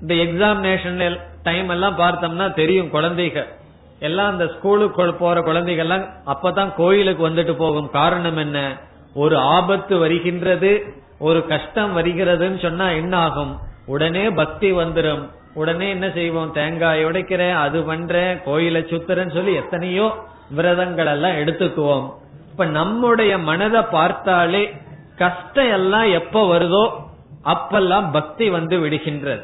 இந்த 0.00 0.14
எக்ஸாமினேஷன் 0.14 1.20
டைம் 1.42 1.68
எல்லாம் 1.68 1.98
பார்த்தோம்னா 1.98 2.46
தெரியும் 2.54 2.90
குழந்தைகள் 2.90 3.48
எல்லாம் 4.00 4.30
அந்த 4.30 4.46
ஸ்கூலுக்கு 4.56 5.14
போற 5.14 5.40
குழந்தைகள்லாம் 5.40 6.06
அப்பதான் 6.26 6.72
கோயிலுக்கு 6.76 7.22
வந்துட்டு 7.28 7.54
போகும். 7.56 7.90
காரணம் 7.90 8.36
என்ன? 8.36 8.58
ஒரு 9.14 9.36
ஆபத்து 9.38 9.94
வருகின்றது 9.98 10.72
ஒரு 11.18 11.40
கஷ்டம் 11.46 11.92
வருகிறதுன்னு 11.96 12.62
சொன்னா 12.62 12.86
என்ன 12.90 13.14
ஆகும்? 13.16 13.52
உடனே 13.86 14.24
பக்தி 14.30 14.72
வந்துடும் 14.72 15.22
உடனே 15.54 15.86
என்ன 15.90 16.06
செய்வோம்? 16.10 16.50
தேங்காய் 16.52 17.04
உடைக்கிறேன் 17.04 17.56
அது 17.66 17.78
பண்றேன் 17.82 18.42
கோயிலை 18.44 18.82
சுத்துறேன்னு 18.82 19.34
சொல்லி 19.34 19.54
எத்தனையோ 19.54 20.08
விரதங்கள் 20.56 21.06
எல்லாம் 21.06 21.38
எடுத்துக்குவோம். 21.42 22.06
இப்ப 22.50 22.66
நம்முடைய 22.78 23.32
மனதை 23.38 23.82
பார்த்தாலே 23.90 24.64
கஷ்டம் 25.16 25.70
எல்லாம் 25.70 26.08
எப்ப 26.12 26.58
வருதோ 26.58 26.84
அப்பெல்லாம் 27.44 28.12
பக்தி 28.12 28.48
வந்து 28.48 28.76
விடுகின்றது. 28.78 29.42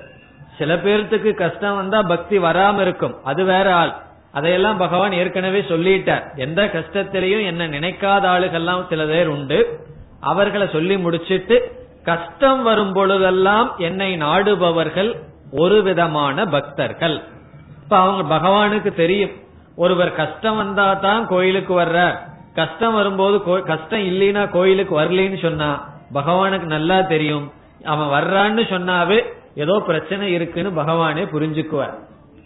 சில 0.59 0.77
பேர்த்துக்கு 0.77 1.35
கஷ்டம் 1.35 1.77
வந்தா 1.77 2.03
பக்தி 2.03 2.39
வராம 2.39 2.81
இருக்கும். 2.81 3.15
அது 3.25 3.45
வேற 3.45 3.75
ஆள். 3.75 3.93
அதையெல்லாம் 4.33 4.77
பகவான் 4.77 5.13
ஏற்கனவே 5.13 5.61
சொல்லிட்டார். 5.61 6.37
எந்த 6.37 6.65
கஷ்டத்திலையும் 6.65 7.45
என்ன 7.45 7.69
நினைக்காத 7.69 8.25
ஆளுகள்லாம் 8.35 8.89
சில 8.89 9.05
பேர் 9.05 9.27
உண்டு. 9.27 9.81
அவர்களை 10.21 10.69
சொல்லி 10.73 10.99
முடிச்சிட்டு 10.99 11.57
கஷ்டம் 12.05 12.63
வரும் 12.63 12.93
பொழுதெல்லாம் 12.93 13.75
என்னை 13.79 14.17
நாடுபவர்கள் 14.17 15.11
ஒரு 15.53 15.83
விதமான 15.83 16.45
பக்தர்கள். 16.47 17.23
இப்ப 17.83 17.97
அவங்க 17.99 18.23
பகவானுக்கு 18.35 18.95
தெரியும். 18.95 19.31
ஒருவர் 19.77 20.13
கஷ்டம் 20.13 20.57
வந்தா 20.57 20.95
தான் 20.95 21.27
கோயிலுக்கு 21.27 21.81
வர்ற 21.81 21.99
கஷ்டம் 22.55 22.95
வரும்போது 22.95 23.63
கஷ்டம் 23.63 24.01
இல்லைன்னா 24.01 24.51
கோயிலுக்கு 24.51 25.01
வரலன்னு 25.01 25.43
சொன்னா 25.43 25.89
பகவானுக்கு 26.15 26.67
நல்லா 26.67 27.01
தெரியும். 27.01 27.53
அவன் 27.85 28.11
வர்றான்னு 28.17 28.63
சொன்னாவே 28.63 29.25
ஏதோ 29.55 29.83
பிரச்சனை 29.87 30.33
இருக்குன்னு 30.33 30.83
பகவானே 30.83 31.25
புரிஞ்சுக்குவார். 31.33 31.95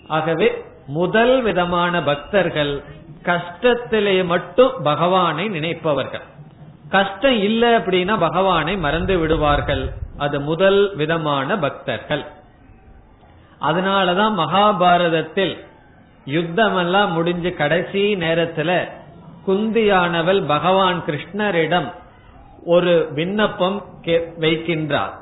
ஆகவே 0.09 0.65
முதல் 0.87 1.43
விதமான 1.43 2.03
பக்தர்கள் 2.03 2.83
கஷ்டத்திலே 3.23 4.25
மட்டும் 4.25 4.73
பகவானை 4.83 5.49
நினைப்பவர்கள். 5.49 6.23
கஷ்டம் 6.89 7.39
இல்லை 7.43 7.69
அப்படின்னா 7.69 8.19
பகவானை 8.19 8.77
மறந்து 8.77 9.19
விடுவார்கள். 9.19 9.93
அது 10.19 10.41
முதல் 10.41 10.97
விதமான 10.97 11.59
பக்தர்கள். 11.59 12.25
அதனாலதான் 13.61 14.35
மகாபாரதத்தில் 14.43 15.57
யுத்தம் 16.25 16.77
எல்லாம் 16.77 17.13
முடிஞ்சு 17.13 17.55
கடைசி 17.55 18.17
நேரத்துல 18.17 18.89
குந்தியானவள் 19.47 20.43
பகவான் 20.47 21.03
கிருஷ்ணரிடம் 21.07 21.89
ஒரு 22.65 23.09
விண்ணப்பம் 23.15 23.79
வைக்கின்றார். 24.41 25.15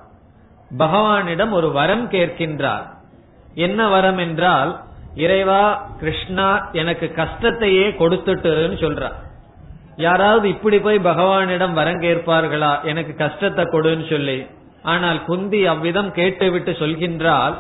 பகவானிடம் 0.78 1.50
ஒரு 1.50 1.72
வரம் 1.72 2.10
கேட்கின்றார். 2.10 2.86
என்ன 3.54 3.88
வரம் 3.88 4.18
என்றால் 4.18 4.80
இறைவா 5.14 5.64
கிருஷ்ணா 5.98 6.48
எனக்கு 6.72 7.12
கஷ்டத்தையே 7.16 7.86
கொடுத்துட்டுன்னு 7.98 8.78
சொல்றார். 8.84 9.18
யாராவது 9.96 10.48
இப்படி 10.48 10.78
போய் 10.78 10.98
பகவானிடம் 10.98 11.72
வரம் 11.72 12.00
கேட்பார்களா? 12.00 12.72
எனக்கு 12.82 13.14
கஷ்டத்தை 13.14 13.64
கொடுன்னு 13.64 14.08
சொல்லி. 14.10 14.46
ஆனால் 14.82 15.24
குந்தி 15.24 15.66
அவ்விதம் 15.66 16.10
கேட்டுவிட்டு 16.12 16.72
சொல்கின்றால் 16.72 17.54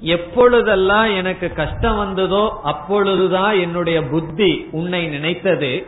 எப்பொழுதெல்லாம் 0.00 1.14
எனக்கு 1.14 1.52
கஷ்டம் 1.52 1.96
வந்ததோ 1.96 2.60
அப்பொழுதுதான் 2.62 3.58
என்னுடைய 3.58 4.02
புத்தி 4.02 4.68
உன்னை 4.70 5.06
நினைத்தது. 5.06 5.86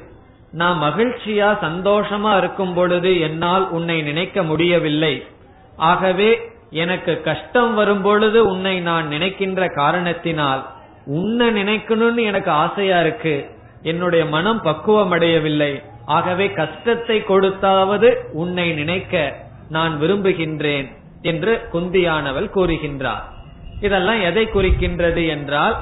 நான் 0.53 0.79
மகிழ்ச்சியா 0.79 1.59
சந்தோஷமா 1.61 2.37
இருக்கும் 2.37 2.75
பொழுது 2.75 3.21
என்னால் 3.21 3.69
உன்னை 3.69 4.03
நினைக்க 4.03 4.43
முடியவில்லை. 4.43 5.23
ஆகவே 5.77 6.31
எனக்கு 6.71 7.23
கஷ்டம் 7.23 7.75
வரும் 7.75 8.03
பொழுது 8.03 8.47
உன்னை 8.47 8.81
நான் 8.81 9.09
நினைக்கின்ற 9.09 9.67
காரணத்தினால் 9.67 10.63
உன்னை 11.07 11.49
நினைக்கணும்னு 11.49 12.23
எனக்கு 12.23 12.51
ஆசையா 12.51 13.01
இருக்கு. 13.01 13.47
என்னுடைய 13.83 14.25
மனம் 14.27 14.63
பக்குவம் 14.63 15.11
அடையவில்லை 15.11 15.83
ஆகவே 16.05 16.53
கஷ்டத்தை 16.53 17.23
கொடுத்தாவது 17.29 18.15
உன்னை 18.33 18.73
நினைக்க 18.73 19.35
நான் 19.69 20.01
விரும்புகின்றேன் 20.01 20.89
என்று 21.23 21.69
குந்தியானவள் 21.73 22.49
கூறுகின்றார். 22.55 23.25
இதெல்லாம் 23.87 24.21
எதை 24.29 24.45
குறிக்கின்றது 24.55 25.23
என்றால் 25.37 25.77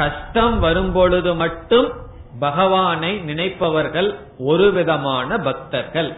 கஷ்டம் 0.00 0.56
வரும்பொழுது 0.66 1.30
மட்டும் 1.42 1.88
பகவானை 2.44 3.12
நினைப்பவர்கள் 3.28 4.08
ஒரு 4.50 4.66
விதமான 4.78 5.38
பக்தர்கள். 5.48 6.10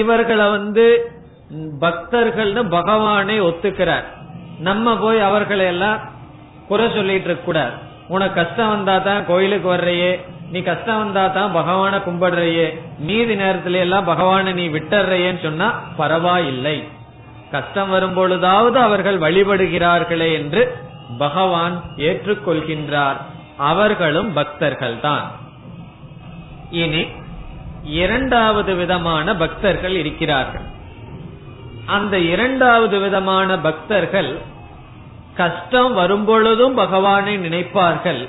இவர்களை 0.00 0.46
வந்து 0.56 0.84
பக்தர்கள்னு 1.84 2.62
பகவானை 2.76 3.36
ஒத்துக்கிறார். 3.48 4.06
நம்ம 4.68 4.96
போய் 5.04 5.20
அவர்களை 5.28 5.64
எல்லாம் 5.74 5.98
குறை 6.68 6.86
சொல்லிட்டு 6.96 7.28
இருக்க 7.28 7.44
கூடாது. 7.44 7.74
உனக்கு 8.14 8.38
கஷ்டம் 8.40 8.72
வந்தா 8.74 8.94
தான் 9.08 9.26
கோயிலுக்கு 9.30 9.68
வர்றையே 9.74 10.12
நீ 10.52 10.60
கஷ்டம் 10.68 11.00
வந்தா 11.02 11.24
தான் 11.36 11.52
பகவான 11.58 11.94
கும்பிடுறையே 12.06 12.68
மீதி 13.08 13.34
நேரத்துல 13.42 13.82
எல்லாம் 13.86 14.08
பகவானை 14.12 14.52
நீ 14.60 14.64
விட்டுறையேன்னு 14.76 15.42
சொன்னா 15.48 15.68
பரவாயில்லை. 16.00 16.76
கஷ்டம் 17.50 17.92
வரும்பொழுதாவது 17.94 18.78
அவர்கள் 18.78 19.18
வழிபடுகிறார்களே 19.18 20.32
என்று 20.32 20.76
பகவான் 21.18 21.82
ஏற்றுக்கொள்கின்றார். 21.96 23.16
அவர்களும் 23.56 24.32
பக்தர்கள் 24.32 25.00
தான் 25.00 25.30
இனி 26.70 27.06
இரண்டாவது 27.84 28.74
விதமான 28.74 29.36
பக்தர்கள் 29.36 29.92
இருக்கிறார்கள். 29.92 30.66
அந்த 31.86 32.18
இரண்டாவது 32.18 33.00
விதமான 33.00 33.58
பக்தர்கள் 33.58 34.38
கஷ்டம் 35.34 35.92
வரும்பொழுதும் 35.94 36.74
பகவானை 36.74 37.38
நினைப்பார்கள். 37.38 38.28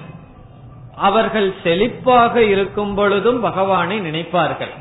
அவர்கள் 0.95 1.53
செழிப்பாக 1.63 2.36
இருக்கும் 2.36 2.95
பொழுதும் 2.95 3.39
பகவானை 3.41 3.99
நினைப்பார்கள். 3.99 4.73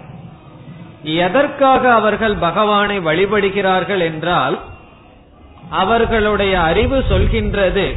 எதற்காக 1.03 1.93
அவர்கள் 1.93 2.35
பகவானை 2.35 2.99
வழிபடுகிறார்கள் 2.99 4.01
என்றால் 4.01 4.61
அவர்களுடைய 5.71 6.61
அறிவு 6.61 6.99
சொல்கின்றது 6.99 7.97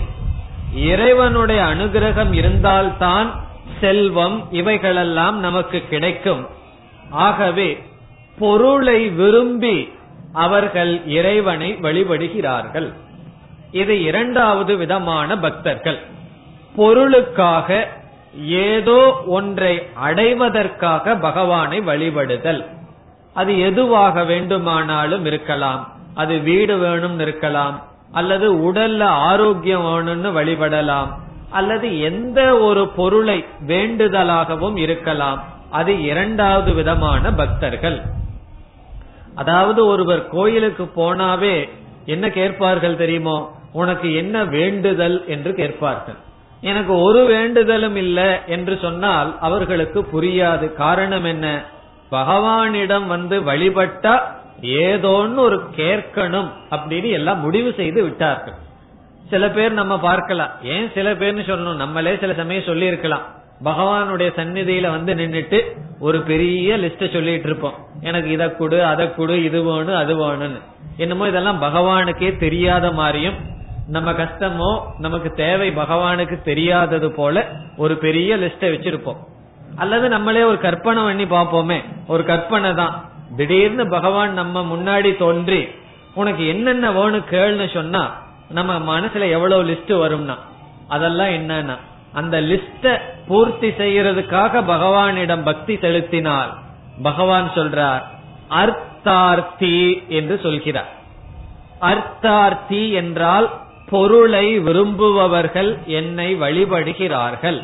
இறைவனுடைய 0.76 1.62
அனுகிரகம் 1.64 2.34
இருந்தால்தான் 2.34 3.42
செல்வம் 3.82 4.48
இவைகளெல்லாம் 4.52 5.40
நமக்கு 5.40 5.84
கிடைக்கும். 5.90 6.48
ஆகவே 7.10 7.84
பொருளை 8.40 9.10
விரும்பி 9.10 9.90
அவர்கள் 10.34 11.02
இறைவனை 11.06 11.78
வழிபடுகிறார்கள். 11.82 12.94
இது 13.72 14.02
இரண்டாவது 14.02 14.78
விதமான 14.78 15.38
பக்தர்கள். 15.38 16.00
பொருளுக்காக 16.76 17.88
ஏதோ 18.46 19.24
ஒன்றை 19.26 19.88
அடைவதற்காக 19.94 21.16
பகவானை 21.16 21.80
வழிபடுதல். 21.80 22.82
அது 23.34 23.60
எதுவாக 23.60 24.24
வேண்டுமானாலும் 24.24 25.26
இருக்கலாம். 25.26 25.92
அது 26.14 26.38
வீடு 26.38 26.78
வேணும் 26.78 27.20
இருக்கலாம். 27.20 27.82
அல்லது 28.12 28.54
உடல்ல 28.54 29.04
ஆரோக்கியம் 29.04 29.86
வேணும்னு 29.86 30.28
வழிபடலாம். 30.28 31.08
அல்லது 31.50 32.00
எந்த 32.00 32.58
ஒரு 32.58 32.88
பொருளை 32.88 33.46
வேண்டுதலாகவும் 33.68 34.78
இருக்கலாம். 34.78 35.44
அது 35.70 36.02
இரண்டாவது 36.02 36.74
விதமான 36.74 37.34
பக்தர்கள். 37.34 38.02
அதாவது 39.36 39.86
ஒருவர் 39.86 40.28
கோயிலுக்கு 40.28 40.84
போனாவே 40.84 41.70
என்ன 42.06 42.30
கேட்பார்கள் 42.30 42.96
தெரியுமோ? 42.96 43.52
உனக்கு 43.74 44.16
என்ன 44.16 44.44
வேண்டுதல் 44.44 45.24
என்று 45.28 45.54
கேட்பார்கள். 45.54 46.16
எனக்கு 46.62 47.00
ஒரு 47.00 47.28
வேண்டுதலும் 47.28 47.96
இல்லை 47.96 48.36
என்று 48.46 48.80
சொன்னால் 48.82 49.40
அவர்களுக்கு 49.40 50.08
புரியாது. 50.14 50.74
காரணம் 50.74 51.24
என்ன? 51.24 51.66
பகவானிடம் 52.16 53.06
வந்து 53.14 53.36
வழிபட்டா 53.42 54.14
ஏதோன்னு 54.84 55.40
ஒரு 55.48 55.58
கேட்கணும் 55.76 56.50
அப்படின்னு 56.72 57.10
எல்லாம் 57.20 57.40
முடிவு 57.40 57.74
செய்து 57.80 58.04
விட்டார்கள். 58.04 58.58
சில 59.30 59.50
பேர் 59.50 59.80
நம்ம 59.80 59.94
பார்க்கலாம். 60.00 60.52
ஏன் 60.74 60.92
சில 60.94 61.14
பேர்னு 61.14 61.46
சொல்லணும்? 61.50 61.82
நம்மளே 61.84 62.18
சில 62.18 62.34
சமயம் 62.34 62.70
சொல்லி 62.70 62.86
இருக்கலாம் 62.86 63.26
பகவானுடைய 63.64 64.30
சந்நிதியில 64.38 64.88
வந்து 64.90 65.12
நின்றுட்டு 65.14 65.60
ஒரு 66.00 66.20
பெரிய 66.22 66.78
லிஸ்ட 66.78 67.14
சொல்லிட்டு 67.14 67.48
இருப்போம். 67.50 67.78
எனக்கு 68.02 68.30
இதை 68.30 68.48
கொடு 68.56 68.78
அதை 68.86 69.06
கொடு 69.16 69.36
இது 69.44 69.60
வேணும் 69.64 69.96
அது 69.96 70.14
வேணும்னு 70.22 70.62
என்னமோ 70.98 71.28
இதெல்லாம் 71.28 71.62
பகவானுக்கே 71.62 72.30
தெரியாத 72.38 72.92
மாதிரியும் 72.92 73.38
நம்ம 73.88 74.12
கஷ்டமோ 74.12 74.72
நமக்கு 75.00 75.30
தேவை 75.44 75.70
பகவானுக்கு 75.76 76.38
தெரியாதது 76.42 77.12
போல 77.12 77.46
ஒரு 77.78 77.96
பெரிய 77.98 78.38
லிஸ்ட 78.38 78.66
வச்சிருப்போம். 78.74 79.22
அல்லது 79.76 80.10
நம்மளே 80.10 80.44
ஒரு 80.44 80.60
கற்பனை 80.60 81.04
பண்ணி 81.04 81.24
பார்ப்போமே. 81.24 81.84
ஒரு 82.08 82.26
கற்பனை 82.26 82.74
தான். 82.74 83.10
திடீர்னு 83.38 83.88
பகவான் 83.88 84.34
நம்ம 84.34 84.62
முன்னாடி 84.62 85.18
தோன்றி 85.18 85.68
உனக்கு 86.14 86.48
என்னென்ன 86.48 86.92
வேணும் 86.92 87.26
கேள்னு 87.32 87.74
சொன்னா 87.74 88.22
நம்ம 88.50 89.00
மனசுல 89.00 89.30
எவ்வளவு 89.30 89.64
லிஸ்ட் 89.64 89.92
வரும்னா 89.92 90.36
அதெல்லாம் 90.88 91.28
என்னன்னா 91.28 91.78
அந்த 92.14 92.42
லிஸ்ட 92.42 93.00
பூர்த்தி 93.28 93.68
செய்யறதுக்காக 93.68 94.64
பகவானிடம் 94.64 95.44
பக்தி 95.44 95.78
செலுத்தினால் 95.78 96.54
பகவான் 97.04 97.52
சொல்றார் 97.56 98.02
அர்த்தார்த்தி 98.50 100.08
என்று 100.08 100.40
சொல்கிறார். 100.44 100.92
அர்த்தார்த்தி 101.82 102.92
என்றால் 102.94 103.50
பொருளை 103.90 104.60
விரும்புபவர்கள் 104.60 105.78
என்னை 105.86 106.36
வழிபடுகிறார்கள். 106.36 107.64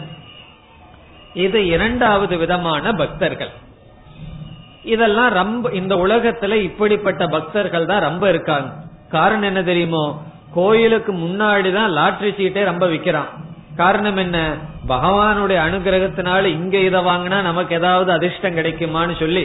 இது 1.40 1.60
இரண்டாவது 1.68 2.38
விதமான 2.38 2.94
பக்தர்கள். 2.94 3.52
இதெல்லாம் 4.84 5.32
ரொம்ப 5.34 5.72
இந்த 5.72 5.94
உலகத்துல 5.96 6.54
இப்படிப்பட்ட 6.54 7.28
பக்தர்கள் 7.28 7.86
தான் 7.86 8.02
ரொம்ப 8.02 8.30
இருக்காங்க. 8.30 8.70
காரணம் 9.10 9.50
என்ன 9.50 9.64
தெரியுமோ? 9.64 10.04
கோயிலுக்கு 10.54 11.12
முன்னாடி 11.14 11.70
தான் 11.74 11.96
லாட்ரி 11.98 12.32
சீட்டே 12.38 12.64
ரொம்ப 12.64 12.86
விக்கிறான். 12.88 13.30
காரணம் 13.76 14.18
என்ன? 14.18 14.38
பகவானுடைய 14.88 15.58
அனுகிரகத்தினால 15.68 16.44
இங்க 16.44 16.78
இதை 16.78 17.00
வாங்கினா 17.00 17.42
நமக்கு 17.42 17.76
ஏதாவது 17.76 18.12
அதிர்ஷ்டம் 18.12 18.58
கிடைக்குமான்னு 18.58 19.16
சொல்லி 19.20 19.44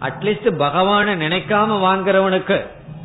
அட்லீஸ்ட் 0.00 0.48
பகவான 0.64 1.14
நினைக்காம 1.24 1.78
வாங்குறவனுக்கு 1.86 2.58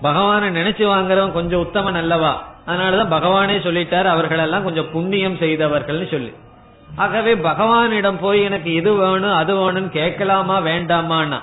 பகவான 0.03 0.43
நினைச்சு 0.57 0.83
வாங்குறவன் 0.93 1.31
கொஞ்சம் 1.31 1.63
உத்தமன் 1.65 2.01
அல்லவா? 2.01 2.33
அதனாலதான் 2.67 3.13
பகவானே 3.15 3.55
சொல்லிட்டார் 3.67 4.07
அவர்கள் 4.15 4.37
எல்லாம் 4.37 4.63
கொஞ்சம் 4.63 4.91
புண்ணியம் 4.91 5.37
செய்தவர்கள்னு 5.37 6.07
சொல்லி. 6.11 6.33
ஆகவே 6.97 7.35
பகவானிடம் 7.35 8.19
போய் 8.19 8.41
எனக்கு 8.41 8.73
இது 8.73 8.93
வேணும் 8.93 9.33
அது 9.33 9.55
வேணும்னு 9.55 9.89
கேட்கலாமா 9.89 10.61
வேண்டாமான்னா? 10.61 11.39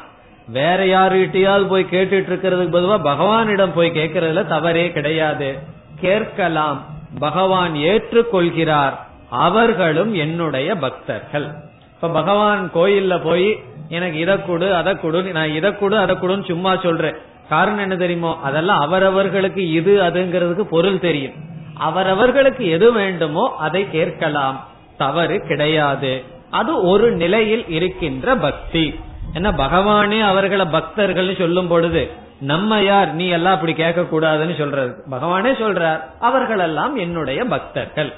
வேற 0.48 0.84
யாருகிட்டயாவது 0.84 1.68
போய் 1.68 1.86
கேட்டுட்டு 1.90 2.30
இருக்கிறதுக்கு 2.30 2.76
பொதுவா 2.76 2.96
பகவானிடம் 3.04 3.72
போய் 3.74 3.90
கேட்கறதுல 3.90 4.46
தவறே 4.46 4.92
கிடையாது. 4.92 5.58
கேட்கலாம். 6.00 6.84
பகவான் 7.18 7.72
ஏற்றுக்கொள்கிறார். 7.72 8.92
அவர்களும் 9.30 10.14
என்னுடைய 10.14 10.74
பக்தர்கள். 10.74 11.46
இப்ப 11.94 12.08
பகவான் 12.08 12.70
கோயில்ல 12.74 13.22
போய் 13.22 13.62
எனக்கு 13.88 14.18
இதை 14.18 14.44
கொடு 14.46 14.74
அதை 14.74 14.94
கொடு 14.94 15.22
நான் 15.22 15.50
இதை 15.50 15.78
கொடு 15.78 15.98
அதை 15.98 16.16
கொடுன்னு 16.16 16.44
சும்மா 16.44 16.76
சொல்றேன் 16.76 17.14
காரணம் 17.48 17.78
என்ன 17.78 17.96
தெரியுமோ? 17.96 18.38
அதெல்லாம் 18.42 18.78
அவரவர்களுக்கு 18.78 19.70
இது 19.70 20.00
அதுங்கிறதுக்கு 20.00 20.60
பொருள் 20.60 20.98
தெரியும். 20.98 21.32
அவரவர்களுக்கு 21.74 22.68
எது 22.68 22.92
வேண்டுமோ 22.92 23.56
அதை 23.58 23.90
கேட்கலாம். 23.90 24.68
தவறு 24.98 25.40
கிடையாது. 25.40 26.24
அது 26.50 26.82
ஒரு 26.82 27.12
நிலையில் 27.12 27.68
இருக்கின்ற 27.68 28.36
பக்தி. 28.36 29.00
என்ன 29.32 29.50
பகவானே 29.50 30.20
அவர்களை 30.20 30.66
பக்தர்கள் 30.66 31.36
சொல்லும் 31.38 31.66
பொழுது 31.66 32.10
நம்ம 32.40 32.80
யார்? 32.80 33.14
நீ 33.14 33.26
எல்லாம் 33.28 33.54
அப்படி 33.54 33.72
கேட்க 33.72 34.00
கூடாதுன்னு 34.00 34.58
சொல்றது. 34.58 35.04
பகவானே 35.10 35.52
சொல்றார் 35.52 36.00
அவர்களெல்லாம் 36.20 36.96
என்னுடைய 36.96 37.44
பக்தர்கள். 37.44 38.12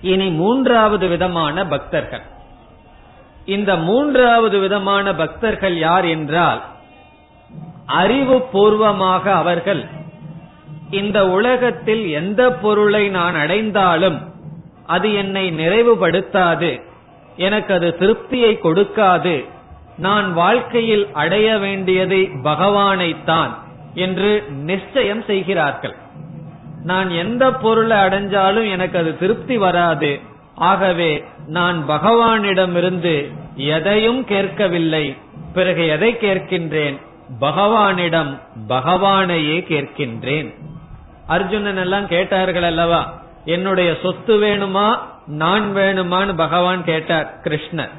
இனி 0.00 0.28
மூன்றாவது 0.28 1.08
விதமான 1.08 1.66
பக்தர்கள். 1.66 2.20
இந்த 3.44 3.76
மூன்றாவது 3.76 4.58
விதமான 4.58 5.14
பக்தர்கள் 5.14 5.78
யார் 5.78 6.04
என்றால் 6.04 6.62
அறிவு 7.86 8.40
பூர்வமாக 8.40 9.34
அவர்கள் 9.34 9.86
இந்த 10.90 11.28
உலகத்தில் 11.28 12.08
எந்த 12.08 12.52
பொருளை 12.52 13.08
நான் 13.08 13.34
அடைந்தாலும் 13.34 14.29
அது 14.90 15.14
என்னை 15.14 15.50
நிறைவுபடுத்தாது. 15.50 16.70
எனக்கு 17.36 17.74
அது 17.74 17.96
திருப்தியை 18.00 18.52
கொடுக்காது. 18.58 19.44
நான் 19.98 20.32
வாழ்க்கையில் 20.32 21.08
அடைய 21.12 21.58
வேண்டியதை 21.58 22.22
பகவானைத்தான் 22.44 23.50
என்று 23.94 24.44
நிச்சயம் 24.50 25.22
செய்கிறார்கள். 25.22 25.94
நான் 26.84 27.10
எந்த 27.10 27.52
பொருளை 27.52 27.96
அடைஞ்சாலும் 27.96 28.70
எனக்கு 28.70 28.98
அது 28.98 29.18
திருப்தி 29.18 29.56
வராது. 29.58 30.20
ஆகவே 30.54 31.24
நான் 31.46 31.88
பகவானிடமிருந்து 31.88 33.16
எதையும் 33.54 34.24
கேட்கவில்லை. 34.24 35.16
பிறகு 35.54 35.86
எதை 35.86 36.16
கேட்கின்றேன்? 36.20 36.96
பகவானிடம் 37.40 38.38
பகவானையே 38.68 39.58
கேட்கின்றேன். 39.72 40.54
அர்ஜுனன் 41.26 41.76
எல்லாம் 41.76 42.06
கேட்டார்கள் 42.06 42.62
அல்லவா? 42.62 43.00
என்னுடைய 43.44 43.96
சொத்து 44.02 44.40
வேணுமா 44.40 44.98
நான் 45.26 45.76
வேணுமான்னு 45.76 46.36
பகவான் 46.36 46.84
கேட்டார் 46.84 47.40
கிருஷ்ணர். 47.44 47.90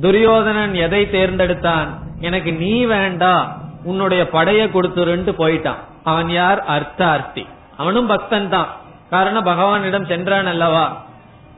துரியோதனன் 0.00 0.74
எதை 0.74 1.08
தேர்ந்தெடுத்தான்? 1.12 1.88
எனக்கு 2.20 2.52
நீ 2.52 2.84
வேண்டா 2.84 3.58
உன்னுடைய 3.84 4.28
படைய 4.32 4.68
கொடுத்துருன்ட்டு 4.68 5.32
போயிட்டான். 5.38 5.76
அவன் 6.04 6.30
யார்? 6.30 6.64
அர்த்தார்த்தி. 6.64 7.46
அவனும் 7.76 8.06
பக்தன் 8.06 8.48
தான். 8.48 8.68
காரணம் 9.10 9.46
பகவானிடம் 9.46 10.06
சென்றான் 10.06 10.46
அல்லவா? 10.46 11.04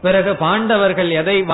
பிறகு 0.03 0.37
பாண்டவர்கள் 0.37 1.11
எதை 1.11 1.45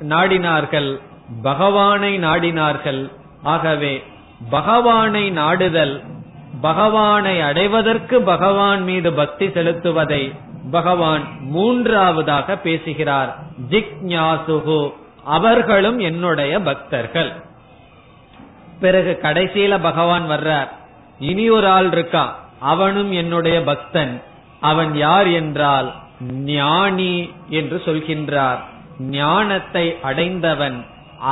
நாடினார்கள்? 0.00 1.00
பகவானை 1.42 2.18
நாடினார்கள். 2.18 3.10
ஆகவே 3.42 4.04
பகவானை 4.50 5.30
நாடுதல் 5.30 6.02
பகவானை 6.60 7.40
அடைவதற்கு 7.40 8.22
பகவான் 8.22 8.82
மீது 8.82 9.12
பக்தி 9.12 9.50
செலுத்துவதை 9.50 10.32
பகவான் 10.74 11.24
மூன்றாவதாக 11.40 12.56
பேசுகிறார். 12.56 13.30
ஜிக்ஞாசுகு 13.70 14.78
அவர்களும் 15.24 15.98
என்னுடைய 15.98 16.52
பக்தர்கள். 16.60 17.32
பிறகு 18.80 19.12
கடைசியில 19.22 19.78
பகவான் 19.82 20.24
வர்றார். 20.30 20.70
இனி 21.18 21.44
ஒரு 21.50 21.68
ஆள் 21.68 21.90
இருக்கா? 21.92 22.24
அவனும் 22.72 23.12
என்னுடைய 23.12 23.58
பக்தன். 23.62 24.14
அவன் 24.60 24.92
யார் 24.96 25.28
என்றால் 25.40 25.88
ஞானி 26.50 27.14
என்று 27.48 27.76
சொல்கின்றார். 27.84 28.60
ஞானத்தை 29.18 29.86
அடைந்தவன் 30.02 30.76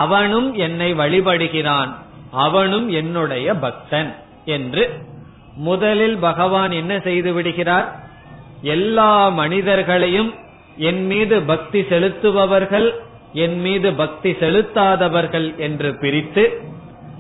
அவனும் 0.03 0.49
என்னை 0.55 0.89
வழிபடுகிறான். 0.95 1.91
அவனும் 2.47 2.89
என்னுடைய 3.01 3.49
பக்தன் 3.55 4.11
என்று 4.45 4.85
முதலில் 5.57 6.19
பகவான் 6.19 6.73
என்ன 6.73 6.95
செய்து 6.99 7.31
விடுகிறார்? 7.33 7.89
எல்லா 8.63 9.29
மனிதர்களையும் 9.29 10.35
என் 10.77 11.07
மீது 11.07 11.43
பக்தி 11.43 11.81
செலுத்துபவர்கள் 11.81 12.95
என் 13.33 13.61
மீது 13.61 13.95
பக்தி 13.95 14.31
செலுத்தாதவர்கள் 14.31 15.57
என்று 15.57 15.97
பிரித்து 16.01 16.61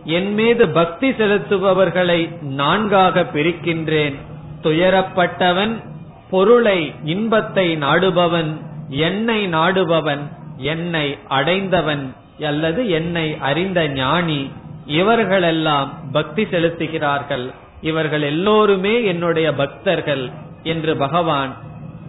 என் 0.04 0.34
மீது 0.34 0.68
பக்தி 0.68 1.10
செலுத்துபவர்களை 1.10 2.42
நான்காக 2.42 3.22
பிரிக்கின்றேன். 3.34 4.14
துயரப்பட்டவன் 4.62 5.82
பொருளை 6.30 6.92
இன்பத்தை 7.04 7.76
நாடுபவன் 7.76 8.50
என்னை 8.88 9.46
நாடுபவன் 9.46 10.20
என்னை 10.56 11.18
அடைந்தவன் 11.28 12.14
அல்லது 12.40 12.90
என்னை 12.90 13.36
அறிந்த 13.40 13.88
ஞானி. 13.88 14.50
இவர்களெல்லாம் 14.86 16.10
பக்தி 16.12 16.44
செலுத்துகிறார்கள். 16.44 17.52
இவர்கள் 17.80 18.22
எல்லோருமே 18.22 19.04
என்னுடைய 19.04 19.52
பக்தர்கள். 19.52 20.30
என்று 20.62 20.96
பகவான் 20.96 21.56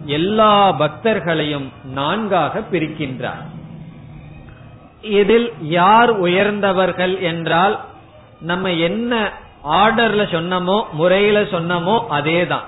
எல்லா 0.06 0.78
பக்தர்களையும் 0.78 1.68
நான்காக 1.84 2.62
பிரிக்கின்றார். 2.72 3.44
இதில் 5.02 5.52
யார் 5.60 6.20
உயர்ந்தவர்கள் 6.20 7.20
என்றால் 7.20 7.80
நம்ம 8.40 8.72
என்ன 8.72 9.32
ஆர்டர்ல 9.70 10.22
சொன்னமோ 10.30 10.84
முறையில 10.92 11.40
சொன்னமோ 11.40 12.02
அதேதான். 12.10 12.66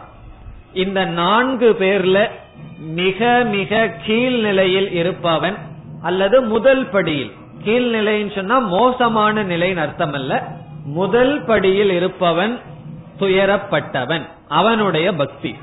இந்த 0.72 1.04
நான்கு 1.04 1.76
பேர்ல 1.78 2.30
மிக 2.78 3.44
மிக 3.50 3.94
கீழ்நிலையில் 4.06 4.92
இருப்பவன் 4.92 5.56
அல்லது 6.02 6.42
முதல் 6.42 6.90
படியில். 6.90 7.32
கீழ்நிலைன்னு 7.64 8.34
சொன்னா 8.34 8.58
மோசமான 8.58 9.42
நிலைன்னு 9.42 9.76
அர்த்தம் 9.76 10.12
அல்ல 10.12 10.48
முதல் 10.84 11.44
படியில் 11.44 11.90
இருப்பவன் 11.90 12.60
துயரப்பட்டவன் 13.18 14.28
அவனுடைய 14.48 15.14
பக்தி. 15.14 15.56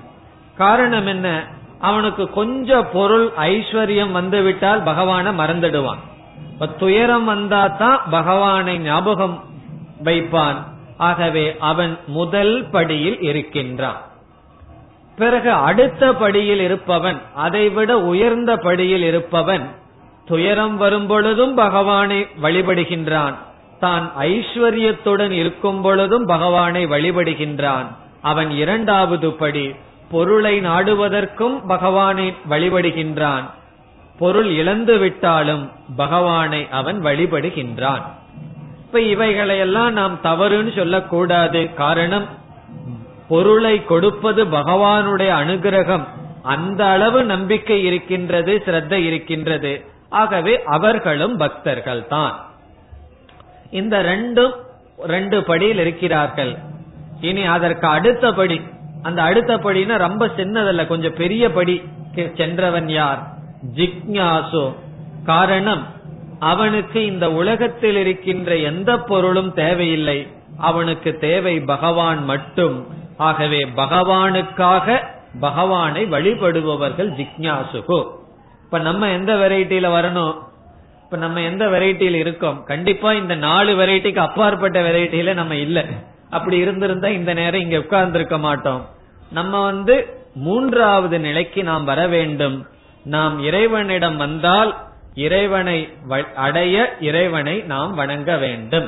காரணம் 0.58 1.08
என்ன? 1.08 1.48
அவனுக்கு 1.80 2.30
கொஞ்சம் 2.30 2.88
பொருள் 2.94 3.32
ஐஸ்வர்யம் 3.38 4.12
வந்துவிட்டால் 4.12 4.84
பகவானை 4.84 5.32
மறந்துடுவான். 5.32 6.02
இப்ப 6.54 6.68
துயரம் 6.68 7.26
வந்தா 7.26 7.68
தான் 7.68 8.02
பகவானை 8.10 8.80
ஞாபகம் 8.80 9.44
வைப்பான். 10.04 10.56
ஆகவே 10.98 11.56
அவன் 11.60 11.98
முதல் 12.08 12.70
படியில் 12.72 13.22
இருக்கின்றான். 13.22 14.02
பிறகு 15.18 15.52
அடுத்த 15.52 16.14
படியில் 16.14 16.60
இருப்பவன் 16.60 17.22
அதைவிட 17.36 18.00
உயர்ந்த 18.00 18.58
படியில் 18.58 19.04
இருப்பவன் 19.04 19.70
துயரம் 20.26 20.78
வரும்பொழுதும் 20.78 21.56
பகவானை 21.56 22.28
வழிபடுகின்றான். 22.42 23.34
தான் 23.80 24.12
ஐஸ்வர்யத்துடன் 24.20 25.30
இருக்கும் 25.30 25.82
பொழுதும் 25.82 26.26
பகவானை 26.26 26.86
வழிபடுகின்றான். 26.86 27.86
அவன் 28.22 28.52
இரண்டாவது 28.52 29.34
படி 29.34 29.76
பொருளை 30.14 30.56
நாடுவதற்கும் 30.60 31.56
பகவானை 31.68 32.26
வழிபடுகின்றான். 32.50 33.46
பொருள் 34.22 34.50
இழந்து 34.62 34.96
விட்டாலும் 34.98 35.64
பகவானை 35.96 36.62
அவன் 36.80 37.00
வழிபடுகின்றான். 37.04 38.04
இப்ப 38.86 39.00
இவைகளையெல்லாம் 39.14 39.94
நாம் 40.00 40.20
தவறுன்னு 40.24 40.72
சொல்லக்கூடாது. 40.76 41.62
காரணம் 41.74 42.28
பொருளை 43.32 43.76
கொடுப்பது 43.86 44.42
பகவானுடைய 44.46 45.32
அனுகிரகம். 45.42 46.06
அந்த 46.44 46.82
அளவு 46.96 47.20
நம்பிக்கை 47.24 47.78
இருக்கின்றது 47.84 48.62
சிரத்தை 48.66 49.00
இருக்கின்றது. 49.06 49.74
ஆகவே 50.22 50.54
அவர்களும் 50.78 51.36
பக்தர்கள் 51.38 52.04
தான் 52.08 52.34
இந்த 53.72 53.96
ரெண்டும் 54.04 54.54
ரெண்டு 55.16 55.38
படியில் 55.44 55.82
இருக்கிறார்கள். 55.86 56.54
இனி 57.22 57.44
அதற்கு 57.56 57.88
அடுத்த 57.88 58.32
படி 58.32 58.58
அந்த 59.04 59.22
அடுத்த 59.22 59.58
படினா 59.58 59.98
ரொம்ப 59.98 60.28
சின்னதல்ல 60.28 60.88
கொஞ்சம் 60.88 61.14
பெரிய 61.14 61.52
படி. 61.52 61.82
சென்றவன் 62.36 62.90
யார்? 62.90 63.28
ஜிக்ஞாசு. 63.76 64.76
காரணம் 65.26 65.88
அவனுக்கு 66.40 67.06
இந்த 67.06 67.32
உலகத்தில் 67.32 67.96
இருக்கின்ற 67.96 68.58
எந்த 68.58 68.98
பொருளும் 68.98 69.54
தேவையில்லை. 69.54 70.28
அவனுக்கு 70.58 71.18
தேவை 71.18 71.60
பகவான் 71.60 72.24
மட்டும். 72.24 72.88
ஆகவே 73.18 73.60
பகவானுக்காக 73.76 75.00
பகவானை 75.40 76.06
வழிபடுபவர்கள் 76.06 77.10
ஜிக்ஞாசுகு. 77.10 78.06
இப்ப 78.64 78.80
நம்ம 78.80 79.10
எந்த 79.10 79.36
வெரைட்டியில 79.36 79.88
வரணும்? 79.90 80.36
இப்ப 81.04 81.18
நம்ம 81.18 81.42
எந்த 81.42 81.68
வெரைட்டியில 81.68 82.14
இருக்கோம்? 82.14 82.64
கண்டிப்பா 82.64 83.14
இந்த 83.14 83.36
நாலு 83.36 83.76
வெரைட்டிக்கு 83.76 84.18
அப்பாற்பட்ட 84.18 84.82
வெரைட்டியில 84.82 85.34
நம்ம 85.34 85.56
இல்ல. 85.56 85.86
அப்படி 86.34 86.58
இருந்திருந்தா 86.58 87.08
இந்த 87.08 87.34
நேரம் 87.34 87.62
இங்க 87.62 87.78
உட்கார்ந்திருக்க 87.78 88.38
மாட்டோம். 88.38 88.82
நம்ம 89.32 89.64
வந்து 89.64 89.96
மூன்றாவது 90.36 91.20
நிலைக்கு 91.20 91.64
நாம் 91.64 91.84
வர 91.84 92.08
வேண்டும். 92.08 92.66
நாம் 93.06 93.36
இறைவனிடம் 93.44 94.18
வந்தால் 94.18 94.72
இறைவனை 95.16 95.78
அடைய 96.36 96.96
இறைவனை 97.00 97.56
நாம் 97.68 97.94
வணங்க 97.96 98.38
வேண்டும். 98.38 98.88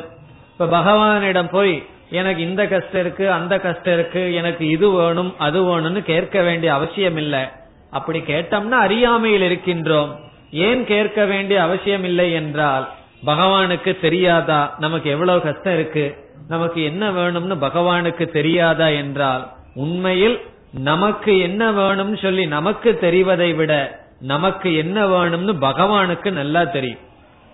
இப்ப 0.52 0.68
பகவானிடம் 0.78 1.52
போய் 1.52 1.76
எனக்கு 2.10 2.42
இந்த 2.42 2.68
கஷ்டம் 2.68 3.02
இருக்கு 3.02 3.32
அந்த 3.32 3.60
கஷ்டம் 3.60 3.94
இருக்கு 3.94 4.34
எனக்கு 4.34 4.68
இது 4.68 4.90
வேணும் 4.90 5.32
அது 5.38 5.60
வேணும்னு 5.62 6.02
கேட்க 6.02 6.42
வேண்டிய 6.42 6.74
அவசியம் 6.74 7.18
இல்லை. 7.18 7.44
அப்படி 7.92 8.20
கேட்டோம்னா 8.20 8.80
அறியாமையில் 8.88 9.46
இருக்கின்றோம். 9.50 10.12
ஏன் 10.52 10.86
கேட்க 10.86 11.26
வேண்டிய 11.26 11.58
அவசியம் 11.62 12.04
இல்லை 12.04 12.28
என்றால் 12.34 12.86
பகவானுக்கு 13.26 13.92
தெரியாதா 14.00 14.76
நமக்கு 14.80 15.10
எவ்வளவு 15.10 15.42
கஷ்டம் 15.42 15.74
இருக்கு? 15.74 16.06
நமக்கு 16.48 16.84
என்ன 16.84 17.12
வேணும்னு 17.12 17.56
பகவானுக்கு 17.60 18.26
தெரியாதா 18.30 18.88
என்றால் 18.88 19.52
உண்மையில் 19.76 20.42
நமக்கு 20.72 21.40
என்ன 21.40 21.72
வேணும்னு 21.72 22.18
சொல்லி 22.22 22.46
நமக்கு 22.46 22.98
தெரிவதை 23.02 23.56
விட 23.56 24.04
நமக்கு 24.20 24.76
என்ன 24.76 25.08
வேணும்னு 25.08 25.54
பகவானுக்கு 25.60 26.32
நல்லா 26.32 26.64
தெரியும். 26.64 27.04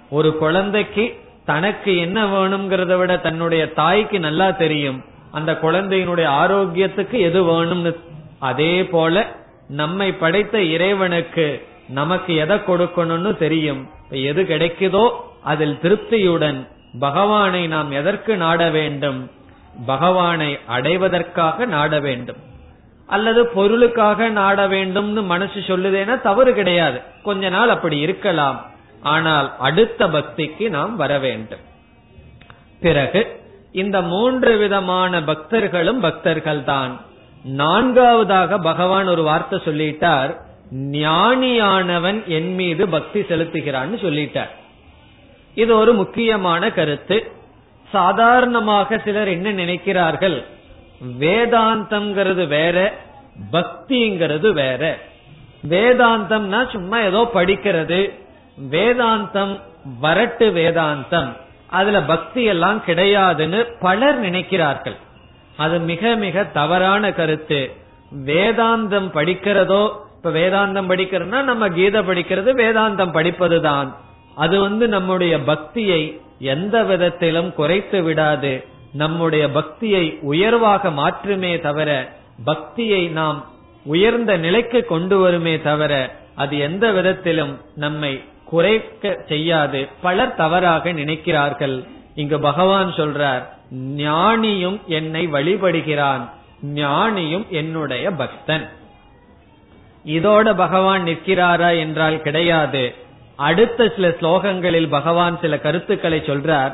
ஒரு 0.10 0.38
குழந்தைக்கு 0.38 1.20
தனக்கு 1.46 1.98
என்ன 1.98 2.26
வேணுங்கிறத 2.26 2.98
விட 2.98 3.17
தன்னுடைய 3.17 3.74
தாய்க்கு 3.74 4.20
நல்லா 4.20 4.52
தெரியும். 4.52 5.04
அந்த 5.32 5.52
குழந்தையினுடைய 5.62 6.28
ஆரோக்கியத்துக்கு 6.44 7.17
எது 7.20 7.39
வேணும்னு. 7.44 7.96
அதே 8.39 8.86
போல 8.86 9.26
நம்மை 9.67 10.12
படைத்த 10.12 10.62
இறைவனுக்கு 10.62 11.67
நமக்கு 11.89 12.36
எதை 12.36 12.58
கொடுக்கணும்னு 12.58 13.38
தெரியும். 13.38 13.89
எது 14.10 14.41
கிடைக்குதோ 14.44 15.10
அதில் 15.44 15.80
திருப்தியுடன் 15.82 16.67
பகவானை 16.99 17.67
நாம் 17.67 17.91
எதற்கு 17.91 18.38
நாட 18.38 18.69
வேண்டும்? 18.69 19.32
பகவானை 19.86 20.60
அடைவதற்காக 20.67 21.65
நாட 21.65 21.99
வேண்டும். 21.99 22.38
அல்லது 23.08 23.47
பொருளுக்காக 23.47 24.30
நாட 24.30 24.67
வேண்டும்னு 24.67 25.25
மனசு 25.25 25.60
சொல்லுதேன்னா 25.60 26.21
தவறு 26.21 26.54
கிடையாது. 26.54 27.01
கொஞ்ச 27.23 27.49
நாள் 27.49 27.69
அப்படி 27.69 27.97
இருக்கலாம். 27.97 28.65
ஆனால் 29.01 29.58
அடுத்த 29.58 30.08
பக்திக்கு 30.08 30.69
நாம் 30.69 30.95
வர 30.95 31.19
வேண்டும். 31.19 31.60
பிறகு 32.80 33.39
இந்த 33.71 34.01
மூன்று 34.01 34.58
விதமான 34.58 35.21
பக்தர்களும் 35.21 35.99
பக்தர்கள் 35.99 36.63
தான் 36.63 36.99
நான்காவதாக 37.43 38.58
பகவான் 38.58 39.08
ஒரு 39.08 39.23
வார்த்தை 39.23 39.60
சொல்லிட்டார். 39.65 40.38
ஞானியானவன் 40.75 42.25
என் 42.25 42.54
மீது 42.54 42.89
பக்தி 42.89 43.19
செலுத்துகிறான்னு 43.19 43.97
சொல்லிட்டார். 44.01 44.60
இது 45.54 45.78
ஒரு 45.78 45.94
முக்கியமான 45.94 46.72
கருத்து. 46.72 47.32
சாதாரணமாக 47.92 48.98
சிலர் 48.98 49.28
என்ன 49.28 49.52
நினைக்கிறார்கள்? 49.52 50.46
வேதாந்தம்ங்கிறது 51.20 52.48
வேற 52.48 52.94
பக்திங்கிறது 53.52 54.54
வேற. 54.54 54.98
வேதாந்தம்னா 55.70 56.72
சும்மா 56.72 57.00
ஏதோ 57.00 57.32
படிக்கிறது. 57.34 58.20
வேதாந்தம் 58.70 59.60
வரட்டு 60.02 60.52
வேதாந்தம். 60.52 61.38
அதுல 61.68 62.02
பக்தி 62.02 62.44
எல்லாம் 62.44 62.84
கிடையாதுன்னு 62.86 63.72
பலர் 63.80 64.22
நினைக்கிறார்கள். 64.22 64.96
அது 65.58 65.80
மிக 65.80 66.16
மிக 66.16 66.44
தவறான 66.44 67.12
கருத்து. 67.12 67.76
வேதாந்தம் 68.26 69.10
படிக்கிறதோ 69.14 69.90
இப்ப 70.18 70.30
வேதாந்தம் 70.30 70.90
படிக்கிறதுனா 70.90 71.42
நம்ம 71.42 71.68
கீதை 71.68 72.02
படிக்கிறது 72.02 72.52
வேதாந்தம் 72.54 73.14
படிப்பதுதான். 73.14 73.94
அது 74.36 74.60
வந்து 74.60 74.88
நம்முடைய 74.88 75.39
பக்தியை 75.39 76.22
எந்த 76.39 76.84
விதத்திலும் 76.84 77.54
குறைத்து 77.54 78.04
விடாது. 78.04 78.65
நம்முடைய 78.94 79.50
பக்தியை 79.50 80.17
உயர்வாக 80.22 80.89
மாற்றுமே 80.89 81.60
தவிர 81.60 82.13
பக்தியை 82.46 83.08
நாம் 83.08 83.46
உயர்ந்த 83.84 84.38
நிலைக்கு 84.38 84.86
கொண்டு 84.86 85.20
வருமே 85.20 85.62
தவிர 85.62 86.15
அது 86.36 86.58
எந்த 86.58 86.91
விதத்திலும் 86.91 87.60
நம்மை 87.76 88.24
குறைக்க 88.46 89.24
செய்யாது. 89.28 89.88
பலர் 90.02 90.36
தவறாக 90.36 90.91
நினைக்கிறார்கள். 90.91 91.88
இங்கு 92.15 92.39
பகவான் 92.39 92.94
சொல்றார் 92.94 93.44
ஞானியும் 93.98 94.86
என்னை 94.86 95.28
வழிபடுகிறான். 95.28 96.30
ஞானியும் 96.65 97.48
என்னுடைய 97.50 98.12
பக்தன். 98.12 98.70
இதோட 100.06 100.56
பகவான் 100.56 101.04
நிற்கிறாரா 101.04 101.78
என்றால் 101.78 102.22
கிடையாது. 102.22 102.96
அடுத்த 103.47 103.88
சில 103.95 104.08
ஸ்லோகங்களில் 104.19 104.89
பகவான் 104.97 105.36
சில 105.43 105.54
கருத்துக்களை 105.65 106.19
சொல்றார். 106.30 106.73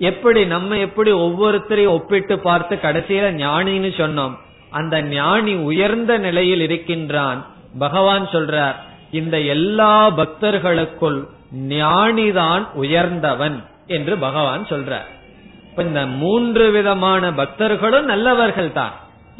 எப்படி 0.00 0.40
நம்ம 0.54 0.78
எப்படி 0.86 1.10
ஒவ்வொருத்தரையும் 1.24 1.94
ஒப்பிட்டு 1.98 2.36
பார்த்து 2.46 2.74
கடைசியில 2.82 3.26
ஞானின்னு 3.42 3.90
சொன்னோம். 4.00 4.34
அந்த 4.78 4.94
ஞானி 5.16 5.54
உயர்ந்த 5.70 6.12
நிலையில் 6.26 6.62
இருக்கின்றான். 6.66 7.40
பகவான் 7.78 8.24
சொல்றார் 8.32 8.76
இந்த 9.20 9.36
எல்லா 9.54 9.94
பக்தர்களுக்குள் 10.20 11.18
ஞானிதான் 11.72 12.64
உயர்ந்தவன் 12.82 13.56
என்று 13.96 14.14
பகவான் 14.26 14.64
சொல்றார். 14.72 15.08
இப்ப 15.68 15.82
இந்த 15.88 16.02
மூன்று 16.22 16.64
விதமான 16.70 17.30
பக்தர்களும் 17.40 18.08
நல்லவர்கள் 18.12 18.72
தான் 18.72 18.94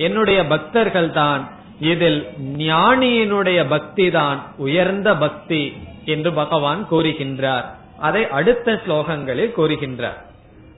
என்னுடைய 0.06 0.40
பக்தர்கள் 0.52 1.10
தான் 1.20 1.42
இதில் 1.90 2.20
ஞானியினுடைய 2.68 3.60
பக்தி 3.74 4.06
தான் 4.18 4.38
உயர்ந்த 4.66 5.08
பக்தி. 5.24 5.62
என்று 6.04 6.32
பகவான் 6.32 6.86
கூறுகின்றார். 6.90 7.64
அதை 7.98 8.28
அடுத்த 8.28 8.72
ஸ்லோகங்களில் 8.72 9.52
கூறுகின்றார். 9.56 10.20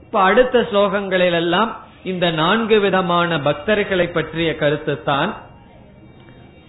இப்ப 0.01 0.19
அடுத்த 0.19 0.59
ஸ்லோகங்களில் 0.71 1.33
எல்லாம் 1.33 1.77
இந்த 2.03 2.31
நான்கு 2.31 2.79
விதமான 2.79 3.37
பக்தர்களை 3.37 4.11
பற்றிய 4.11 4.55
கருத்து 4.55 5.03
தான். 5.03 5.35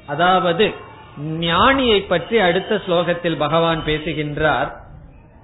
அதாவது 0.07 0.75
ஞானியை 1.41 2.07
பற்றி 2.09 2.39
அடுத்த 2.39 2.83
ஸ்லோகத்தில் 2.87 3.37
பகவான் 3.37 3.85
பேசுகின்றார். 3.85 4.77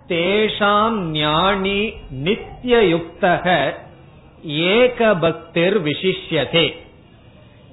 தேஷாம் 0.09 0.99
ஞானி 0.99 1.95
நித்தியயுக்தக 2.25 3.75
ஏக 4.45 5.15
பக்திர் 5.15 5.83
விசிஷ்யதே. 5.83 6.75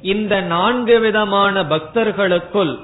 இந்த 0.02 0.42
நான்கு 0.42 1.00
விதமான 1.00 1.64
பக்தர்களுக்குள் 1.64 2.80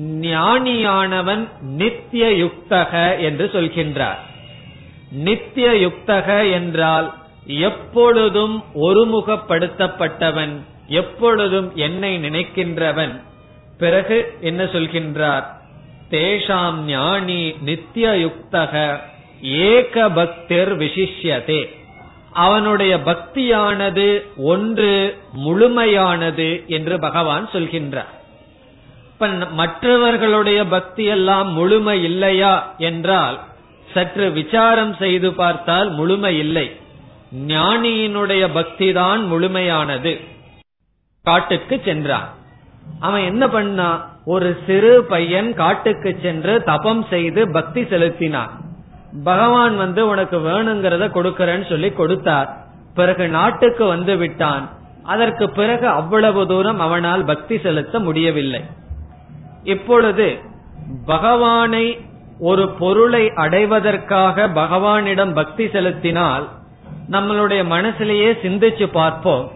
ஞானியானவன் 0.00 1.48
நித்திய 1.60 2.28
யுக்தக 2.28 3.20
என்று 3.20 3.50
சொல்கின்றார். 3.52 4.16
நித்திய 5.12 5.70
யுக்தக 5.72 6.52
என்றால் 6.52 7.14
எப்பொழுதும் 7.46 8.64
ஒருமுகப்படுத்தப்பட்டவன் 8.74 10.60
எப்பொழுதும் 10.86 11.72
என்னை 11.74 12.18
நினைக்கின்றவன். 12.18 13.20
பிறகு 13.78 14.32
என்ன 14.40 14.64
சொல்கின்றார்? 14.64 15.44
தேஷாம் 16.10 16.76
ஞானி 16.76 17.54
நித்திய 17.60 18.08
யுக்தக 18.08 19.00
ஏக 19.42 20.08
பக்திர் 20.08 20.78
விசிஷ்யதே. 20.78 21.68
அவனுடைய 22.32 22.96
பக்தியானது 22.96 24.22
ஒன்று 24.36 25.16
முழுமையானது 25.44 26.66
என்று 26.66 26.98
பகவான் 26.98 27.48
சொல்கின்றார். 27.52 28.20
இப்ப 29.22 29.46
மற்றவர்களுடைய 29.50 30.60
பக்தி 30.66 31.04
எல்லாம் 31.04 31.52
முழுமை 31.52 32.02
இல்லையா 32.02 32.74
என்றால் 32.78 33.38
சற்று 33.92 34.30
விசாரம் 34.30 34.94
செய்து 34.94 35.32
பார்த்தால் 35.32 35.90
முழுமை 35.90 36.38
இல்லை. 36.38 36.64
ஞானியினுடைய 37.46 38.48
பக்தி 38.54 38.92
தான் 38.92 39.32
முழுமையானது. 39.32 40.20
காட்டுக்கு 41.22 41.80
சென்றான். 41.84 42.28
அவன் 43.00 43.22
என்ன 43.22 43.48
பண்ணா 43.48 43.88
ஒரு 44.24 44.58
சிறு 44.66 45.04
பையன் 45.04 45.54
காட்டுக்கு 45.54 46.18
சென்று 46.22 46.62
தபம் 46.62 47.06
செய்து 47.10 47.50
பக்தி 47.50 47.84
செலுத்தினான். 47.84 48.52
பகவான் 49.24 49.76
வந்து 49.76 50.08
உனக்கு 50.08 50.38
வேணுங்கிறத 50.38 51.10
கொடுக்கறேன்னு 51.14 51.68
சொல்லி 51.68 51.92
கொடுத்தார். 51.92 52.52
பிறகு 52.94 53.28
நாட்டுக்கு 53.28 53.84
வந்து 53.84 54.16
விட்டான். 54.16 54.70
அதற்கு 55.04 55.50
பிறகு 55.50 55.88
அவ்வளவு 55.88 56.46
தூரம் 56.46 56.80
அவனால் 56.80 57.24
பக்தி 57.24 57.58
செலுத்த 57.58 57.98
முடியவில்லை. 57.98 58.64
இப்பொழுது 59.62 60.38
பகவானை 61.06 62.00
ஒரு 62.38 62.68
பொருளை 62.68 63.30
அடைவதற்காக 63.34 64.48
பகவானிடம் 64.48 65.34
பக்தி 65.34 65.70
செலுத்தினால் 65.70 66.48
நம்மளுடைய 67.10 67.64
மனசிலேயே 67.64 68.32
சிந்திச்சு 68.42 68.86
பார்ப்போம். 68.86 69.50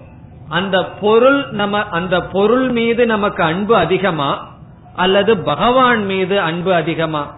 அந்த 0.48 0.84
பொருள் 0.84 1.50
நம்ம 1.50 1.84
அந்த 1.84 2.22
பொருள் 2.22 2.70
மீது 2.70 3.06
நமக்கு 3.06 3.42
அன்பு 3.42 3.76
அதிகமா? 3.76 4.54
அல்லது 4.94 5.38
பகவான் 5.38 6.04
மீது 6.04 6.40
அன்பு 6.40 6.74
அதிகமா? 6.74 7.34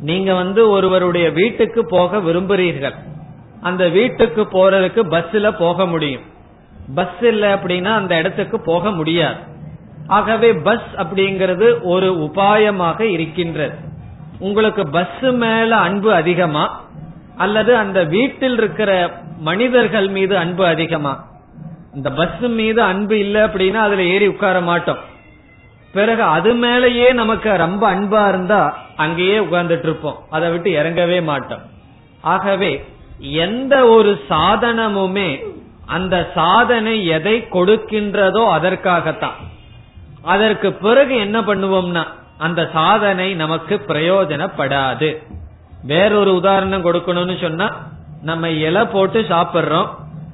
நீங்க 0.00 0.34
வந்து 0.34 0.68
ஒருவருடைய 0.68 1.30
வீட்டுக்கு 1.30 1.86
போக 1.86 2.16
விரும்புறீர்கள். 2.16 2.94
அந்த 3.60 3.88
வீட்டுக்கு 3.88 4.42
போறதுக்கு 4.42 5.02
பஸ்ல 5.10 5.58
போக 5.58 5.86
முடியும். 5.86 6.22
பஸ் 6.94 7.22
இல்ல 7.22 7.54
அப்படின்னா 7.54 7.92
அந்த 7.94 8.16
இடத்துக்கு 8.16 8.60
போக 8.60 8.90
முடியாது. 8.90 9.52
ஆகவே 10.06 10.52
பஸ் 10.52 10.90
அப்படிங்கிறது 10.96 11.80
ஒரு 11.82 12.12
உபாயமாக 12.12 13.00
இருக்கின்றது. 13.00 13.74
உங்களுக்கு 14.38 14.88
பஸ் 14.88 15.20
மேல 15.20 15.76
அன்பு 15.76 16.14
அதிகமா? 16.14 16.84
அல்லது 17.36 17.76
அந்த 17.76 18.04
வீட்டில் 18.04 18.56
இருக்கிற 18.56 19.10
மனிதர்கள் 19.38 20.08
மீது 20.08 20.38
அன்பு 20.38 20.66
அதிகமா? 20.66 21.24
இந்த 21.94 22.10
பஸ் 22.10 22.40
மீது 22.40 22.82
அன்பு 22.82 23.18
இல்லை 23.18 23.40
அப்படின்னா 23.40 23.74
அதுல 23.74 24.02
ஏறி 24.02 24.26
உட்கார 24.26 24.60
மாட்டோம். 24.60 24.98
பிறகு 25.92 26.22
அது 26.22 26.54
மேலேயே 26.54 27.12
நமக்கு 27.12 27.56
ரொம்ப 27.56 27.94
அன்பா 27.94 28.28
இருந்தா 28.28 28.78
அங்கேயே 28.96 29.38
உட்கார்ந்துட்டு 29.38 29.82
இருப்போம் 29.82 30.18
அதை 30.30 30.50
விட்டு 30.50 30.70
இறங்கவே 30.70 31.22
மாட்டோம். 31.22 31.60
ஆகவே 32.20 32.84
எந்த 33.18 33.86
ஒரு 33.86 34.20
சாதனமுமே 34.30 35.44
அந்த 35.86 36.30
சாதனை 36.34 37.06
எதை 37.06 37.46
கொடுக்கின்றதோ 37.52 38.50
அதற்காகத்தான். 38.50 39.52
அதற்கு 40.24 40.72
பிறகு 40.72 41.16
என்ன 41.16 41.40
பண்ணுவோம்னா 41.40 42.04
அந்த 42.38 42.70
சாதனை 42.72 43.34
நமக்கு 43.34 43.80
பிரயோஜனப்படாது. 43.86 45.22
வேறொரு 45.86 46.34
உதாரணம் 46.34 46.84
கொடுக்கணும்னு 46.84 47.40
சொன்னா 47.40 47.86
நம்ம 48.22 48.50
இலை 48.50 48.84
போட்டு 48.84 49.20
சாப்பிடுறோம். 49.20 49.88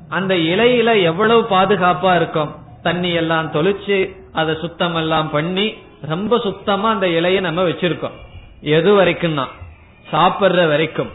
அந்த 0.08 0.34
இலையில 0.34 1.02
எவ்வளவு 1.02 1.46
பாதுகாப்பா 1.50 2.16
இருக்கும்? 2.16 2.54
தண்ணி 2.82 3.12
எல்லாம் 3.12 3.52
தொளிச்சு 3.52 4.16
அதை 4.32 4.54
சுத்தம் 4.60 4.94
எல்லாம் 4.94 5.30
பண்ணி 5.30 5.74
ரொம்ப 6.08 6.38
சுத்தமா 6.38 6.90
அந்த 6.90 7.06
இலையை 7.06 7.40
நம்ம 7.40 7.62
வச்சிருக்கோம். 7.62 8.16
எது 8.60 8.94
வரைக்கும் 8.94 9.34
தான் 9.34 9.48
சாப்பிடுற 10.12 10.68
வரைக்கும். 10.68 11.10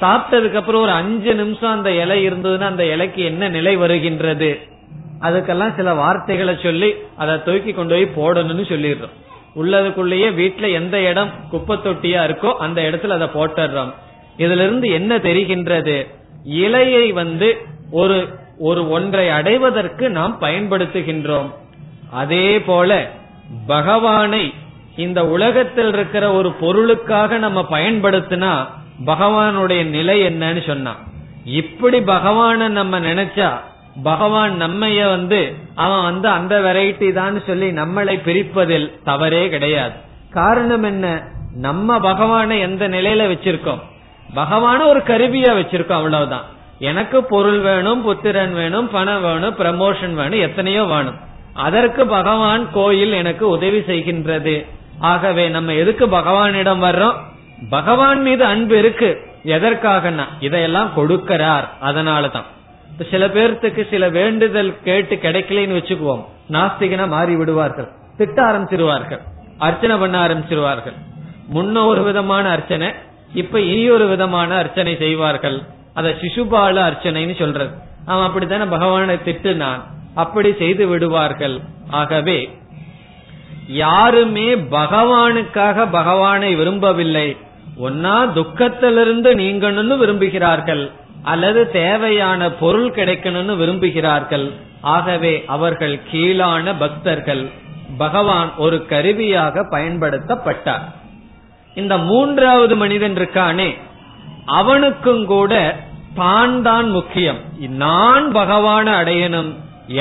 சாப்பிட்டதுக்கு 0.00 0.54
அப்புறம் 0.54 0.82
ஒரு 0.82 0.90
அஞ்சு 0.90 1.34
நிமிஷம் 1.34 1.70
அந்த 1.70 1.90
இலை 1.90 2.28
இருந்ததுன்னா 2.28 2.62
அந்த 2.62 2.84
இலைக்கு 2.84 3.24
என்ன 3.24 3.48
நிலை 3.48 3.76
வருகின்றது? 3.76 4.50
அதுக்கெல்லாம் 5.20 5.74
சில 5.74 5.94
வார்த்தைகளை 5.94 6.58
சொல்லி 6.62 6.94
அதை 7.16 7.42
தூக்கி 7.42 7.72
கொண்டு 7.72 7.94
போய் 7.94 8.16
போடணும்னு 8.16 8.64
சொல்லிடுறோம். 8.72 9.14
உள்ளதுக்குள்ளேயே 9.56 10.28
வீட்டுல 10.40 10.72
எந்த 10.72 11.00
இடம் 11.00 11.30
குப்பை 11.50 11.76
தொட்டியா 11.76 12.20
இருக்கோ 12.28 12.52
அந்த 12.52 12.82
இடத்துல 12.82 13.08
அதை 13.08 13.28
போட்டுறோம் 13.34 13.92
இதுல 14.38 14.64
இருந்து 14.66 14.88
என்ன 14.88 15.16
தெரிகின்றது? 15.16 16.06
இலையை 16.50 17.12
வந்து 17.12 17.56
ஒரு 17.90 18.28
ஒரு 18.58 18.90
ஒன்றை 18.90 19.28
அடைவதற்கு 19.28 20.10
நாம் 20.10 20.36
பயன்படுத்துகின்றோம். 20.40 21.50
அதே 22.10 22.60
போல 22.60 23.10
பகவானை 23.66 24.52
இந்த 24.96 25.26
உலகத்தில் 25.26 25.92
இருக்கிற 25.92 26.32
ஒரு 26.32 26.50
பொருளுக்காக 26.52 27.38
நம்ம 27.38 27.66
பயன்படுத்தினா 27.70 28.66
பகவானுடைய 29.06 29.84
நிலை 29.84 30.22
என்னன்னு 30.22 30.66
சொன்னா 30.66 30.96
இப்படி 31.44 31.98
பகவான 31.98 32.68
நம்ம 32.68 33.00
நினைச்சா 33.00 33.50
பகவான் 34.02 34.62
நம்மைய 34.62 35.08
வந்து 35.08 35.54
அவன் 35.74 36.02
வந்து 36.02 36.28
அந்த 36.28 36.60
வெரைட்டி 36.60 37.12
தான் 37.12 37.42
சொல்லி 37.46 37.70
நம்மளை 37.70 38.20
பிரிப்பதில் 38.24 38.92
தவறே 39.04 39.48
கிடையாது. 39.48 39.94
காரணம் 40.30 40.82
என்ன? 40.82 41.22
நம்ம 41.54 42.00
பகவானை 42.00 42.58
எந்த 42.58 42.88
நிலையில 42.88 43.28
வச்சிருக்கோம்? 43.30 43.80
பகவான 44.34 44.86
ஒரு 44.86 45.00
கருவியா 45.00 45.58
வச்சிருக்கோம் 45.58 45.92
அவ்வளவுதான். 45.92 46.44
எனக்கு 46.78 47.24
பொருள் 47.24 47.58
வேணும் 47.58 48.02
புத்திரன் 48.02 48.54
வேணும் 48.54 48.90
பணம் 48.90 49.22
வேணும் 49.22 49.56
ப்ரமோஷன் 49.56 50.14
வேணும் 50.14 50.40
எத்தனையோ 50.40 50.84
வேணும். 50.84 51.14
அதற்கு 51.54 52.06
பகவான் 52.06 52.72
கோயில் 52.72 53.12
எனக்கு 53.12 53.48
உதவி 53.48 53.78
செய்கின்றது. 53.78 54.66
ஆகவே 54.98 55.48
நம்ம 55.48 55.72
எதுக்கு 55.72 56.06
பகவானிடம் 56.06 56.82
வர்றோம்? 56.82 57.14
பகவான் 57.70 58.22
மீது 58.22 58.44
அன்பு 58.44 58.78
இருக்கு. 58.78 59.20
எதற்காகனா 59.44 60.24
இதையெல்லாம் 60.40 60.90
கொடுக்கிறார். 60.96 61.68
அதனாலதான். 61.82 62.54
சில 63.10 63.26
பேர்த்துக்கு 63.26 63.90
சில 63.90 64.08
வேண்டுதல் 64.08 64.74
கேட்டு 64.84 65.14
கிடைக்கலன்னு 65.14 65.78
வச்சுக்குவோம். 65.80 66.24
நாஸ்திகனா 66.52 67.08
மாறி 67.08 67.36
விடுவார்கள். 67.36 67.88
திட்ட 68.16 68.42
ஆரம்பிச்சிருவார்கள். 68.42 69.20
அர்ச்சனை 69.58 69.96
பண்ண 69.96 70.26
ஆரம்பிச்சிருவார்கள். 70.26 70.96
முன்ன 71.54 71.86
ஒரு 71.86 72.02
விதமான 72.02 72.50
அர்ச்சனை 72.50 72.88
இப்ப 73.34 73.60
இனி 73.60 73.90
ஒரு 73.90 74.08
விதமான 74.08 74.54
அர்ச்சனை 74.54 74.96
செய்வார்கள். 74.96 75.62
அத 75.94 76.08
சிசுபால 76.08 76.76
அர்ச்சனைன்னு 76.90 77.38
சொல்றது. 77.38 77.74
அவன் 78.06 78.26
அப்படித்தானே 78.26 78.64
பகவானை 78.64 79.16
திட்டுனான். 79.16 79.80
அப்படி 80.14 80.54
செய்து 80.58 80.86
விடுவார்கள். 80.86 81.60
ஆகவே 81.90 82.58
யாருமே 83.66 84.54
பகவானுக்காக 84.54 85.90
பகவானை 85.90 86.54
விரும்பவில்லை. 86.54 87.36
ஒன்னா 87.82 88.32
துக்கத்திலிருந்து 88.32 89.30
நீங்கணும்னு 89.34 89.96
விரும்புகிறார்கள். 89.96 90.90
அல்லது 91.32 91.60
தேவையான 91.70 92.50
பொருள் 92.62 92.90
கிடைக்கணும்னு 92.90 93.54
விரும்புகிறார்கள். 93.62 94.46
ஆகவே 94.96 95.34
அவர்கள் 95.54 95.96
கீழான 96.10 96.74
பக்தர்கள். 96.82 97.44
பகவான் 97.98 98.50
ஒரு 98.64 98.78
கருவியாக 98.86 99.64
பயன்படுத்தப்பட்டார். 99.70 100.84
இந்த 101.74 101.94
மூன்றாவது 102.10 102.74
மனிதன் 102.76 103.16
இருக்கானே 103.16 103.68
அவனுக்கும் 104.60 105.24
கூட 105.26 105.52
தான் 106.14 106.56
தான் 106.62 106.88
முக்கியம். 106.90 107.40
நான் 107.84 108.26
பகவானை 108.32 108.92
அடையணும் 109.00 109.50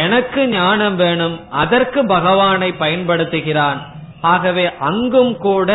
எனக்கு 0.03 0.41
ஞானம் 0.49 0.95
வேணும் 0.95 1.35
அதற்கு 1.63 2.01
பகவானை 2.07 2.69
பயன்படுத்துகிறான். 2.79 3.79
ஆகவே 4.33 4.65
அங்கும் 4.89 5.33
கூட 5.47 5.69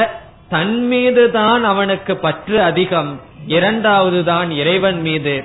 தன் 0.55 0.79
மீதுதான் 0.91 1.65
அவனுக்கு 1.73 2.13
பற்று 2.17 2.57
அதிகம். 2.71 3.11
இரண்டாவது 3.47 4.25
தான் 4.25 4.51
இறைவன் 4.51 5.01
மீது. 5.01 5.45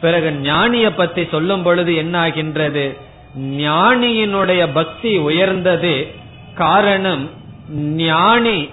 பிறகு 0.00 0.30
ஞானிய 0.30 0.90
பத்தி 0.90 1.24
சொல்லும் 1.24 1.62
பொழுது 1.62 1.94
என்ன 1.94 2.18
ஆகின்றது 2.18 2.96
ஞானியினுடைய 3.40 4.68
பக்தி 4.74 5.16
உயர்ந்தது. 5.16 6.06
காரணம் 6.54 7.30
ஞானி 7.72 8.68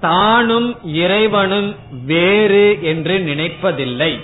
தானும் 0.00 0.84
இறைவனும் 0.84 1.76
வேறு 2.06 2.78
என்று 2.82 3.18
நினைப்பதில்லை. 3.18 4.20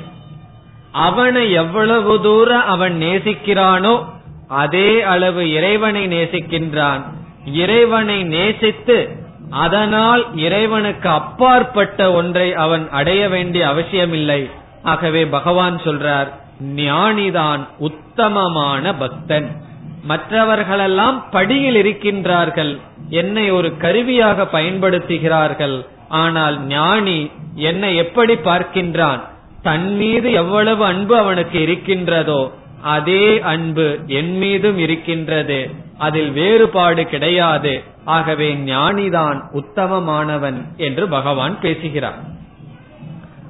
அவனை 0.93 1.53
எவ்வளவு 1.53 2.23
தூரம் 2.23 2.67
அவன் 2.67 3.01
நேசிக்கிறானோ 3.01 4.05
அதே 4.49 5.03
அளவு 5.03 5.53
இறைவனை 5.53 6.07
நேசிக்கின்றான். 6.07 7.03
இறைவனை 7.45 8.23
நேசித்து 8.23 9.27
அதனால் 9.51 10.37
இறைவனுக்கு 10.37 11.09
அப்பாற்பட்ட 11.09 12.13
ஒன்றை 12.13 12.55
அவன் 12.55 12.89
அடைய 12.91 13.29
வேண்டிய 13.29 13.69
அவசியமில்லை. 13.69 14.51
ஆகவே 14.83 15.27
பகவான் 15.27 15.81
சொல்றார் 15.85 16.29
ஞானிதான் 16.77 17.67
உத்தமமான 17.79 18.95
பக்தன். 18.95 19.67
மற்றவர்களெல்லாம் 20.05 21.31
படியில் 21.31 21.85
இருக்கின்றார்கள். 21.85 22.81
என்னை 23.11 23.51
ஒரு 23.51 23.77
கருவியாக 23.77 24.49
பயன்படுத்துகிறார்கள். 24.53 25.87
ஆனால் 26.09 26.67
ஞானி 26.67 27.31
என்னை 27.55 27.97
எப்படி 27.97 28.35
பார்க்கின்றான்? 28.35 29.21
தன் 29.63 29.97
மீது 29.97 30.33
எவ்வளவு 30.33 30.85
அன்பு 30.85 31.17
அவனுக்கு 31.17 31.63
இருக்கின்றதோ 31.63 32.53
அதே 32.83 33.41
அன்பு 33.41 33.99
என் 34.07 34.39
மீதும் 34.39 34.79
இருக்கின்றது. 34.79 35.71
அதில் 35.99 36.31
வேறுபாடு 36.31 37.03
கிடையாது. 37.07 37.73
ஆகவே 38.17 38.49
ஞானிதான் 38.55 39.39
உத்தமமானவன் 39.53 40.59
என்று 40.77 41.05
பகவான் 41.09 41.55
பேசுகிறார். 41.61 42.21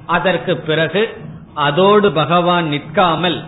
அதற்கு 0.07 0.57
பிறகு 0.69 1.03
அதோடு 1.67 2.09
பகவான் 2.13 2.67
நிற்காமல் 2.69 3.39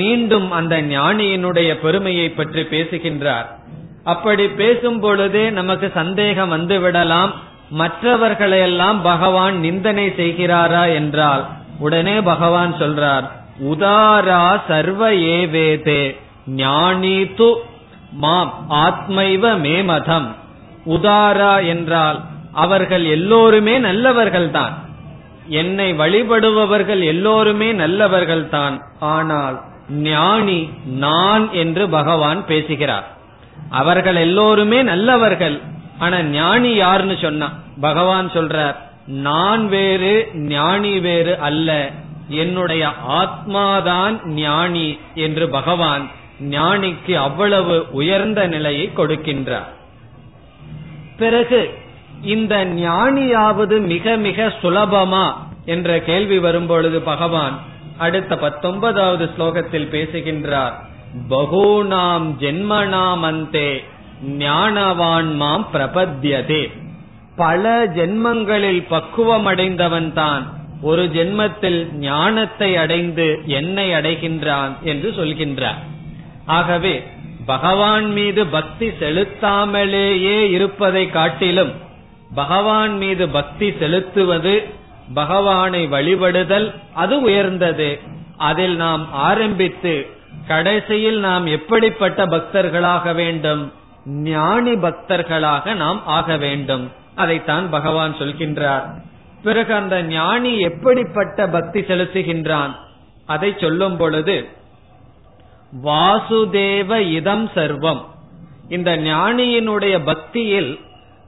மீண்டும் 0.00 0.48
அந்த 0.50 0.74
ஞானியினுடைய 0.82 1.70
பெருமையை 1.74 2.28
பற்றி 2.30 2.62
பேசுகின்றார். 2.64 3.48
அப்படி 4.04 4.44
பேசும் 4.60 5.00
பொழுதே 5.00 5.50
நமக்கு 5.50 5.88
சந்தேகம் 5.94 6.52
வந்துவிடலாம் 6.52 7.32
மற்றவர்களையெல்லாம் 7.80 8.98
பகவான் 9.02 9.56
நிந்தனை 9.60 10.06
செய்கிறாரா 10.16 10.84
என்றால் 10.94 11.44
உடனே 11.78 12.16
பகவான் 12.20 12.72
சொல்றார் 12.72 13.26
உதாரா 13.70 14.42
சர்வ 14.68 15.02
ஏவேதே 15.36 16.02
ஞானி 16.56 17.18
து 17.38 17.48
மாம் 18.12 18.66
ஆத்மைவ 18.70 19.56
மேமதம். 19.56 20.34
உதாரா 20.86 21.66
என்றால் 21.66 22.20
அவர்கள் 22.52 23.04
எல்லோருமே 23.04 23.78
நல்லவர்கள்தான். 23.78 24.72
என்னை 25.46 25.92
வழிபடுபவர்கள் 25.92 27.04
எல்லோருமே 27.04 27.72
நல்லவர்கள்தான். 27.72 28.80
ஆனால் 29.00 29.60
ஞானி 29.90 30.70
நான் 30.84 31.52
என்று 31.52 31.88
பகவான் 31.88 32.46
பேசுகிறார். 32.46 33.16
அவர்கள் 33.70 34.16
எல்லோருமே 34.16 34.82
நல்லவர்கள். 34.82 35.60
ஆனா 35.98 36.22
ஞானி 36.22 36.74
யாருன்னு 36.74 37.18
சொன்னா 37.22 37.52
பகவான் 37.80 38.30
சொல்றார் 38.30 38.74
நான் 39.06 39.68
வேறு 39.68 40.30
ஞானி 40.34 41.00
வேறு 41.00 41.38
அல்ல. 41.38 41.90
என்னுடைய 42.28 42.88
ஆத்மாதான் 43.08 44.26
ஞானி 44.26 44.98
என்று 45.14 45.48
பகவான் 45.48 46.10
ஞானிக்கு 46.50 47.14
அவ்வளவு 47.14 47.86
உயர்ந்த 47.90 48.46
நிலையை 48.46 48.90
கொடுக்கின்றார். 48.96 49.70
பிறகு 51.16 51.70
இந்த 52.22 52.64
ஞானியாவது 52.64 53.80
மிக 53.80 54.16
மிக 54.16 54.52
சுலபமா 54.62 55.32
என்ற 55.64 56.00
கேள்வி 56.00 56.38
வரும்பொழுது 56.38 57.00
பகவான் 57.00 57.58
அடுத்த 57.98 58.36
பத்தொன்பதாவது 58.36 59.30
ஸ்லோகத்தில் 59.36 59.88
பேசுகின்றார். 59.88 60.74
பகூனாம் 61.30 62.26
ஜென்மனாம் 62.40 63.20
அந்தே 63.20 63.82
ஞானவான் 64.38 65.34
மாம் 65.34 65.68
பிரபத்தியதே 65.72 66.70
பல 67.36 67.86
ஜென்மங்களில் 67.86 68.86
பக்குவம் 68.88 69.46
அடைந்தவன் 69.46 70.12
தான் 70.12 70.52
ஒரு 70.82 71.04
ஜென்மத்தில் 71.04 71.92
ஞானத்தை 71.92 72.76
அடைந்து 72.76 73.40
என்னை 73.46 73.90
அடைகின்றான் 73.90 74.80
என்று 74.82 75.10
சொல்கின்றார். 75.10 75.80
ஆகவே 76.46 77.06
பகவான் 77.46 78.12
மீது 78.12 78.46
பக்தி 78.46 78.88
செலுத்தாமலேயே 78.88 80.50
இருப்பதை 80.50 81.10
காட்டிலும் 81.10 81.72
பகவான் 82.34 82.96
மீது 82.96 83.28
பக்தி 83.28 83.74
செலுத்துவது 83.78 84.68
பகவானை 85.14 85.86
வழிபடுதல் 85.86 86.74
அது 86.94 87.20
உயர்ந்தது. 87.20 88.00
அதில் 88.36 88.76
நாம் 88.76 89.12
ஆரம்பித்து 89.12 90.06
கடைசியில் 90.46 91.18
நாம் 91.18 91.46
எப்படிப்பட்ட 91.46 92.26
பக்தர்களாக 92.26 93.14
வேண்டும்? 93.14 93.72
ஞானி 94.06 94.72
பக்தர்களாக 94.72 95.74
நாம் 95.74 96.06
ஆக 96.06 96.36
வேண்டும். 96.36 96.92
அதைத்தான் 97.14 97.70
பகவான் 97.70 98.14
சொல்கின்றார். 98.14 99.02
பிறகு 99.42 99.74
அந்த 99.74 100.02
ஞானி 100.02 100.58
எப்படிப்பட்ட 100.58 101.48
பக்தி 101.48 101.80
செலுத்துகின்றான்? 101.80 102.74
அதை 103.26 103.54
சொல்லும் 103.60 103.96
பொழுது 103.96 104.48
வாசுதேவ 105.84 106.98
இதம் 106.98 107.50
சர்வம். 107.54 108.00
இந்த 108.68 108.96
ஞானியினுடைய 108.96 110.04
பக்தியில் 110.04 110.80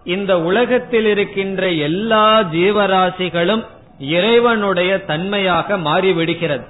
இந்த 0.04 0.40
உலகத்தில் 0.40 1.06
இருக்கின்ற 1.06 1.70
எல்லா 1.70 2.40
ஜீவராசிகளும் 2.40 3.64
இறைவனுடைய 3.98 5.04
தன்மையாக 5.04 5.76
மாறிவிடுகிறது. 5.76 6.64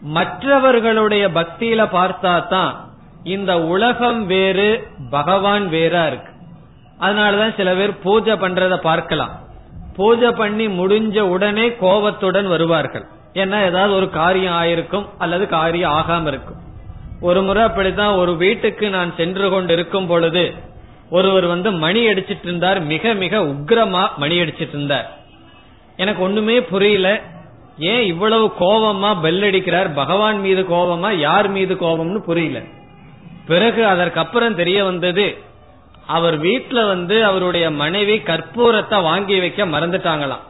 மற்றவர்களுடைய 0.00 1.28
பக்தியில 1.28 1.80
பார்த்தா 1.96 2.48
தான் 2.48 2.90
இந்த 3.22 3.60
உலகம் 3.60 4.26
வேறு 4.26 4.88
பகவான் 5.10 5.68
வேறா 5.68 6.06
இருக்கு. 6.06 6.32
அதனாலதான் 7.00 7.56
சில 7.56 7.74
பேர் 7.74 7.98
பூஜை 7.98 8.34
பண்றத 8.34 8.76
பார்க்கலாம். 8.76 9.38
பூஜை 9.96 10.30
பண்ணி 10.30 10.66
முடிஞ்ச 10.66 11.20
உடனே 11.20 11.74
கோபத்துடன் 11.74 12.48
வருவார்கள். 12.48 13.06
ஏன்னா 13.34 13.64
ஏதாவது 13.64 13.94
ஒரு 13.94 14.10
காரியம் 14.10 14.54
ஆயிருக்கும் 14.54 15.06
அல்லது 15.18 15.48
காரியம் 15.48 15.92
ஆகாம 15.92 16.26
இருக்கும். 16.26 16.66
ஒரு 17.20 17.42
முறை 17.42 17.62
அப்படித்தான் 17.62 18.14
ஒரு 18.14 18.36
வீட்டுக்கு 18.36 18.90
நான் 18.90 19.14
சென்று 19.16 19.50
கொண்டு 19.50 19.72
இருக்கும் 19.72 20.06
பொழுது 20.06 20.54
ஒருவர் 21.10 21.46
வந்து 21.46 21.72
மணி 21.72 22.06
அடிச்சிட்டு 22.06 22.42
இருந்தார். 22.42 22.82
மிக 22.82 23.12
மிக 23.12 23.38
உக்ரமா 23.38 24.08
மணி 24.16 24.38
அடிச்சிட்டு 24.38 24.68
இருந்தார். 24.68 25.18
எனக்கு 25.96 26.22
ஒண்ணுமே 26.22 26.62
புரியல. 26.62 27.20
ஏன் 27.78 28.02
இவ்வளவு 28.02 28.52
கோபமா 28.60 29.20
பெல் 29.20 29.40
அடிக்கிறார்? 29.40 29.94
பகவான் 29.94 30.40
மீது 30.40 30.62
கோபமா? 30.62 31.12
யார் 31.12 31.48
மீது 31.48 31.74
கோபம்னு 31.74 32.18
புரியல. 32.18 32.64
பிறகு 33.46 33.86
அதற்கப்புறம் 33.86 34.54
தெரிய 34.54 34.84
வந்தது 34.84 35.38
அவர் 36.06 36.40
வீட்டுல 36.42 36.86
வந்து 36.86 37.24
அவருடைய 37.24 37.70
மனைவி 37.70 38.16
கற்பூரத்தை 38.16 39.02
வாங்கி 39.02 39.40
வைக்க 39.40 39.66
மறந்துட்டாங்களாம். 39.66 40.46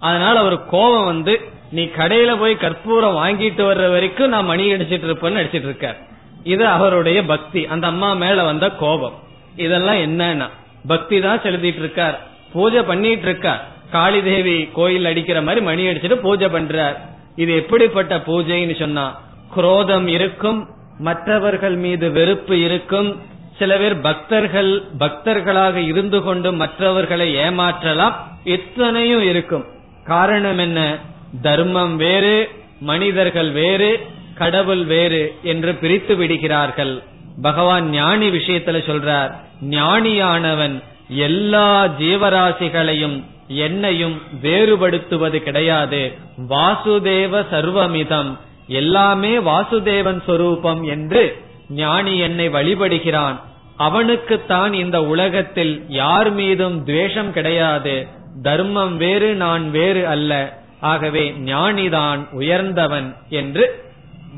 அதனால 0.00 0.38
அவர் 0.38 0.66
கோபம் 0.66 1.04
வந்து 1.04 1.40
நீ 1.70 1.84
கடையில 1.84 2.38
போய் 2.38 2.56
கற்பூரம் 2.56 3.16
வாங்கிட்டு 3.16 3.62
வர்ற 3.70 3.90
வரைக்கும் 3.90 4.28
நான் 4.28 4.44
மணி 4.44 4.72
அடிச்சிட்டு 4.72 5.06
இருப்பேன்னு 5.08 5.40
அடிச்சிட்டு 5.42 5.68
இருக்கார் 5.70 5.98
இது 6.44 6.66
அவருடைய 6.66 7.24
பக்தி. 7.24 7.66
அந்த 7.66 7.86
அம்மா 7.86 8.12
மேல 8.12 8.44
வந்த 8.44 8.70
கோபம். 8.70 9.16
இதெல்லாம் 9.56 9.96
என்னன்னா 9.96 10.48
பக்தி 10.86 11.20
தான் 11.20 11.38
செலுத்திட்டு 11.38 11.82
இருக்கார். 11.84 12.26
பூஜை 12.52 12.82
பண்ணிட்டு 12.82 13.22
இருக்கார். 13.22 13.68
காளி 13.90 14.22
தேவி 14.22 14.68
கோயில் 14.72 15.04
அடிக்கிற 15.04 15.42
மாதிரி 15.42 15.64
மணி 15.64 15.86
அடிச்சுட்டு 15.86 16.14
பூஜை 16.14 16.48
பண்றார். 16.48 16.96
இது 17.36 17.54
எப்படிப்பட்ட 17.54 18.16
பூஜைன்னு 18.16 18.78
சொன்னா 18.78 19.20
குரோதம் 19.54 20.06
இருக்கும் 20.06 20.68
மற்றவர்கள் 20.98 21.76
மீது 21.76 22.10
வெறுப்பு 22.10 22.60
இருக்கும். 22.60 23.22
சில 23.58 23.76
பேர் 23.76 24.00
பக்தர்கள் 24.00 24.82
பக்தர்களாக 24.98 25.74
இருந்து 25.74 26.22
கொண்டு 26.22 26.52
மற்றவர்களை 26.52 27.34
ஏமாற்றலாம். 27.34 28.14
எத்தனையும் 28.44 29.22
இருக்கும். 29.22 29.64
காரணம் 30.04 30.58
என்ன? 30.58 30.98
தர்மம் 31.42 31.96
வேறு 31.96 32.48
மனிதர்கள் 32.80 33.50
வேறு 33.50 34.00
கடவுள் 34.34 34.84
வேறு 34.84 35.34
என்று 35.42 35.74
பிரித்து 35.74 36.16
விடுகிறார்கள். 36.16 37.02
பகவான் 37.42 37.90
ஞானி 37.90 38.28
விஷயத்துல 38.28 38.78
சொல்றார் 38.86 39.32
ஞானியானவன் 39.70 40.82
எல்லா 41.08 41.86
ஜீவராசிகளையும் 41.86 43.24
என்னையும் 43.48 44.22
வேறுபடுத்துவது 44.42 45.38
கிடையாது. 45.38 46.12
வாசுதேவ 46.48 47.44
சர்வமிதம். 47.50 48.36
எல்லாமே 48.66 49.38
வாசுதேவன் 49.38 50.22
சொரூபம் 50.26 50.82
என்று 50.82 51.42
ஞானி 51.68 52.18
என்னை 52.18 52.48
வழிபடுகிறான். 52.48 53.40
அவனுக்குத்தான் 53.76 54.72
இந்த 54.72 55.04
உலகத்தில் 55.04 55.84
யார் 55.88 56.30
மீதும் 56.30 56.84
துவேஷம் 56.84 57.32
கிடையாது. 57.32 58.06
தர்மம் 58.42 58.96
வேறு 58.96 59.34
நான் 59.34 59.70
வேறு 59.70 60.06
அல்ல. 60.06 60.57
ஆகவே 60.80 61.30
ஞானிதான் 61.30 62.30
உயர்ந்தவன் 62.30 63.16
என்று 63.28 63.84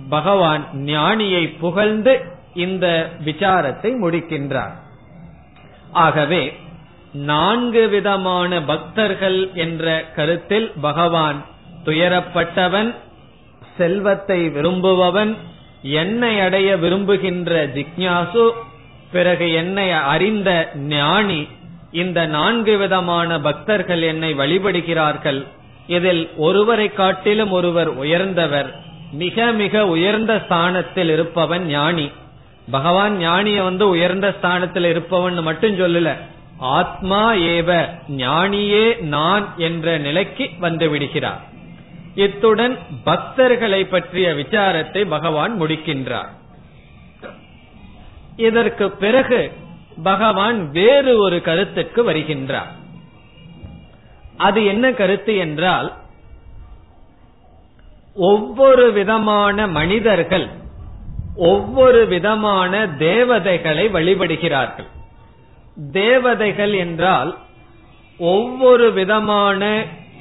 பகவான் 0.09 0.67
ஞானியை 0.75 1.59
புகழ்ந்து 1.59 2.21
இந்த 2.55 3.11
விசாரத்தை 3.25 3.95
முடிக்கின்றார். 4.03 4.73
ஆகவே 5.93 6.53
நான்கு 7.13 7.89
விதமான 7.89 8.63
பக்தர்கள் 8.63 9.51
என்ற 9.55 10.05
கருத்தில் 10.17 10.73
பகவான் 10.81 11.45
துயரப்பட்டவன் 11.85 12.95
செல்வத்தை 13.77 14.49
விரும்புபவன் 14.49 15.37
என்னை 15.83 16.41
அடைய 16.41 16.77
விரும்புகின்ற 16.77 17.67
ஜிக்ஞாசு 17.67 18.51
பிறகு 19.13 19.53
என்னை 19.53 19.93
அறிந்த 19.93 20.71
ஞானி 20.75 21.49
இந்த 21.93 22.27
நான்கு 22.27 22.79
விதமான 22.79 23.41
பக்தர்கள் 23.41 24.03
என்னை 24.03 24.35
வழிபடுகிறார்கள் 24.35 25.47
இதில் 25.87 26.31
ஒருவரை 26.37 26.93
காட்டிலும் 26.93 27.51
ஒருவர் 27.51 27.89
உயர்ந்தவர் 27.89 28.81
மிக 29.13 29.53
மிக 29.53 29.87
உயர்ந்த 29.87 30.43
ஸ்தானத்தில் 30.45 31.09
இருப்பவன் 31.09 31.67
ஞானி. 31.67 32.11
பகவான் 32.71 33.19
ஞானிய 33.19 33.63
வந்து 33.63 33.89
உயர்ந்த 33.89 34.35
ஸ்தானத்தில் 34.39 34.85
இருப்பவன் 34.85 35.43
மட்டும் 35.43 35.79
சொல்லல 35.79 36.17
ஆத்மா 36.59 37.33
ஏவ 37.33 37.89
ஞானியே 38.09 39.01
நான் 39.01 39.55
என்ற 39.57 39.99
நிலைக்கு 39.99 40.51
வந்து 40.59 40.91
விடுகிறார். 40.91 41.41
இத்துடன் 42.15 42.79
பக்தர்களை 43.05 43.85
பற்றிய 43.85 44.29
விசாரத்தை 44.29 45.07
பகவான் 45.09 45.61
முடிக்கின்றார். 45.61 46.39
இதற்கு 48.37 48.91
பிறகு 48.91 49.53
பகவான் 50.03 50.71
வேறு 50.71 51.19
ஒரு 51.19 51.43
கருத்துக்கு 51.43 52.11
வருகின்றார். 52.11 52.79
அது 54.47 54.61
என்ன 54.73 54.87
கருத்து 54.93 55.33
என்றால் 55.37 55.89
ஒவ்வொரு 58.15 58.87
விதமான 58.93 59.67
மனிதர்கள் 59.79 60.47
ஒவ்வொரு 61.51 62.01
விதமான 62.07 62.73
தேவதைகளை 62.99 63.85
வழிபடுகிறார்கள். 63.89 64.89
தேவதைகள் 65.93 66.73
என்றால் 66.85 67.31
ஒவ்வொரு 68.21 68.87
விதமான 68.93 69.61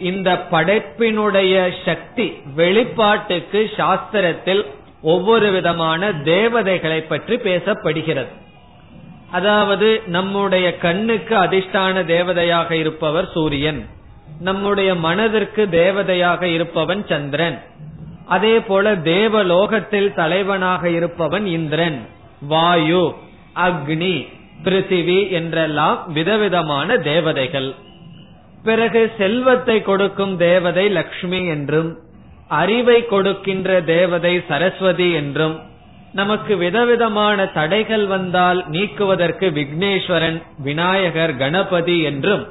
இந்த 0.10 0.30
படைப்பினுடைய 0.52 1.56
சக்தி 1.86 2.28
வெளிப்பாட்டுக்கு 2.56 3.62
சாஸ்திரத்தில் 3.78 4.64
ஒவ்வொரு 5.14 5.48
விதமான 5.52 6.12
தேவதைகளை 6.34 7.02
பற்றி 7.02 7.36
பேசப்படுகிறது. 7.50 8.32
அதாவது 9.32 9.90
நம்முடைய 10.08 10.68
கண்ணுக்கு 10.78 11.36
அதிஷ்டான 11.36 12.04
தேவதையாக 12.16 12.70
இருப்பவர் 12.72 13.28
சூரியன். 13.34 13.82
நம்முடைய 14.40 14.96
மனதிற்கு 14.96 15.68
தேவதையாக 15.72 16.44
இருப்பவன் 16.44 17.06
சந்திரன். 17.08 17.58
அதே 18.26 18.60
போல 18.60 18.96
தேவலோகத்தில் 18.96 20.14
தலைவனாக 20.14 20.90
இருப்பவன் 20.90 21.46
இந்திரன். 21.46 22.00
வாயு 22.48 23.14
அக்னி 23.56 24.28
பிருத்திவி 24.64 25.30
என்றெல்லாம் 25.30 26.12
விதவிதமான 26.14 26.98
தேவதைகள். 26.98 27.70
பிறகு 28.64 29.12
செல்வத்தை 29.18 29.82
கொடுக்கும் 29.82 30.38
தேவதை 30.38 30.90
லக்ஷ்மி 30.90 31.46
என்றும் 31.46 31.90
அறிவை 32.48 33.06
கொடுக்கின்ற 33.06 33.82
தேவதை 33.82 34.42
சரஸ்வதி 34.48 35.14
என்றும் 35.14 35.56
நமக்கு 36.14 36.58
விதவிதமான 36.58 37.46
தடைகள் 37.46 38.06
வந்தால் 38.06 38.66
நீக்குவதற்கு 38.70 39.48
விக்னேஸ்வரன் 39.50 40.42
விநாயகர் 40.64 41.36
கணபதி 41.36 42.02
என்றும் 42.02 42.48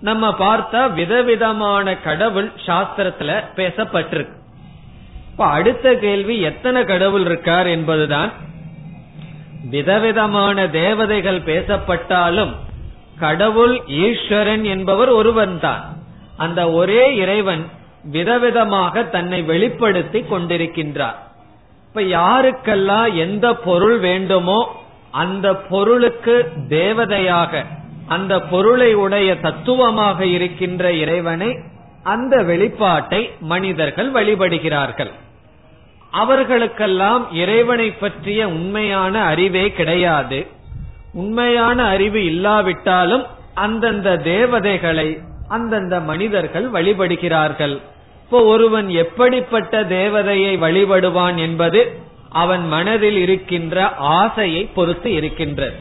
நம்ம 0.00 0.28
பார்த்தா 0.38 0.80
விதவிதமான 0.92 1.96
கடவுள் 1.96 2.50
சாஸ்திரத்துல 2.66 3.30
பேசப்பட்டிருக்கு. 3.56 4.36
இப்ப 5.30 5.44
அடுத்த 5.56 5.94
கேள்வி 5.94 6.40
எத்தனை 6.40 6.80
கடவுள் 6.84 7.24
இருக்கார் 7.24 7.66
என்பதுதான். 7.66 8.30
விதவிதமான 9.70 10.66
தேவதைகள் 10.68 11.40
பேசப்பட்டாலும் 11.40 12.52
கடவுள் 13.18 13.74
ஈஸ்வரன் 13.86 14.64
என்பவர் 14.64 15.08
ஒருவன் 15.08 15.56
தான் 15.60 15.82
அந்த 16.36 16.60
ஒரே 16.70 17.02
இறைவன் 17.14 17.64
விதவிதமாக 18.12 19.02
தன்னை 19.10 19.40
வெளிப்படுத்தி 19.42 20.20
கொண்டிருக்கின்றார். 20.20 21.18
இப்ப 21.88 22.02
யாருக்கெல்லாம் 22.18 23.14
எந்த 23.14 23.46
பொருள் 23.66 23.98
வேண்டுமோ 23.98 24.60
அந்த 25.22 25.46
பொருளுக்கு 25.70 26.34
தேவதையாக 26.68 27.62
அந்த 28.10 28.34
பொருளை 28.52 28.94
உடைய 28.94 29.30
தத்துவமாக 29.40 30.24
இருக்கின்ற 30.26 30.92
இறைவனை 30.92 31.50
அந்த 32.02 32.36
வெளிப்பாட்டை 32.42 33.20
மனிதர்கள் 33.40 34.10
வழிபடுகிறார்கள். 34.12 35.12
அவர்களுக்கெல்லாம் 36.10 37.24
இறைவனை 37.32 37.88
பற்றிய 37.92 38.48
உண்மையான 38.48 39.14
அறிவே 39.22 39.64
கிடையாது. 39.72 40.46
உண்மையான 41.12 41.78
அறிவு 41.84 42.20
இல்லாவிட்டாலும் 42.24 43.24
அந்தந்த 43.54 44.16
தேவதைகளை 44.16 45.08
அந்தந்த 45.48 46.00
மனிதர்கள் 46.00 46.66
வழிபடுகிறார்கள். 46.70 47.76
இப்போ 48.24 48.40
ஒருவன் 48.44 48.88
எப்படிப்பட்ட 48.88 49.82
தேவதையை 49.82 50.52
வழிபடுவான் 50.66 51.36
என்பது 51.36 51.80
அவன் 52.42 52.64
மனதில் 52.68 53.16
இருக்கின்ற 53.16 53.76
ஆசையை 54.20 54.62
பொறுத்து 54.74 55.12
இருக்கின்றது. 55.12 55.78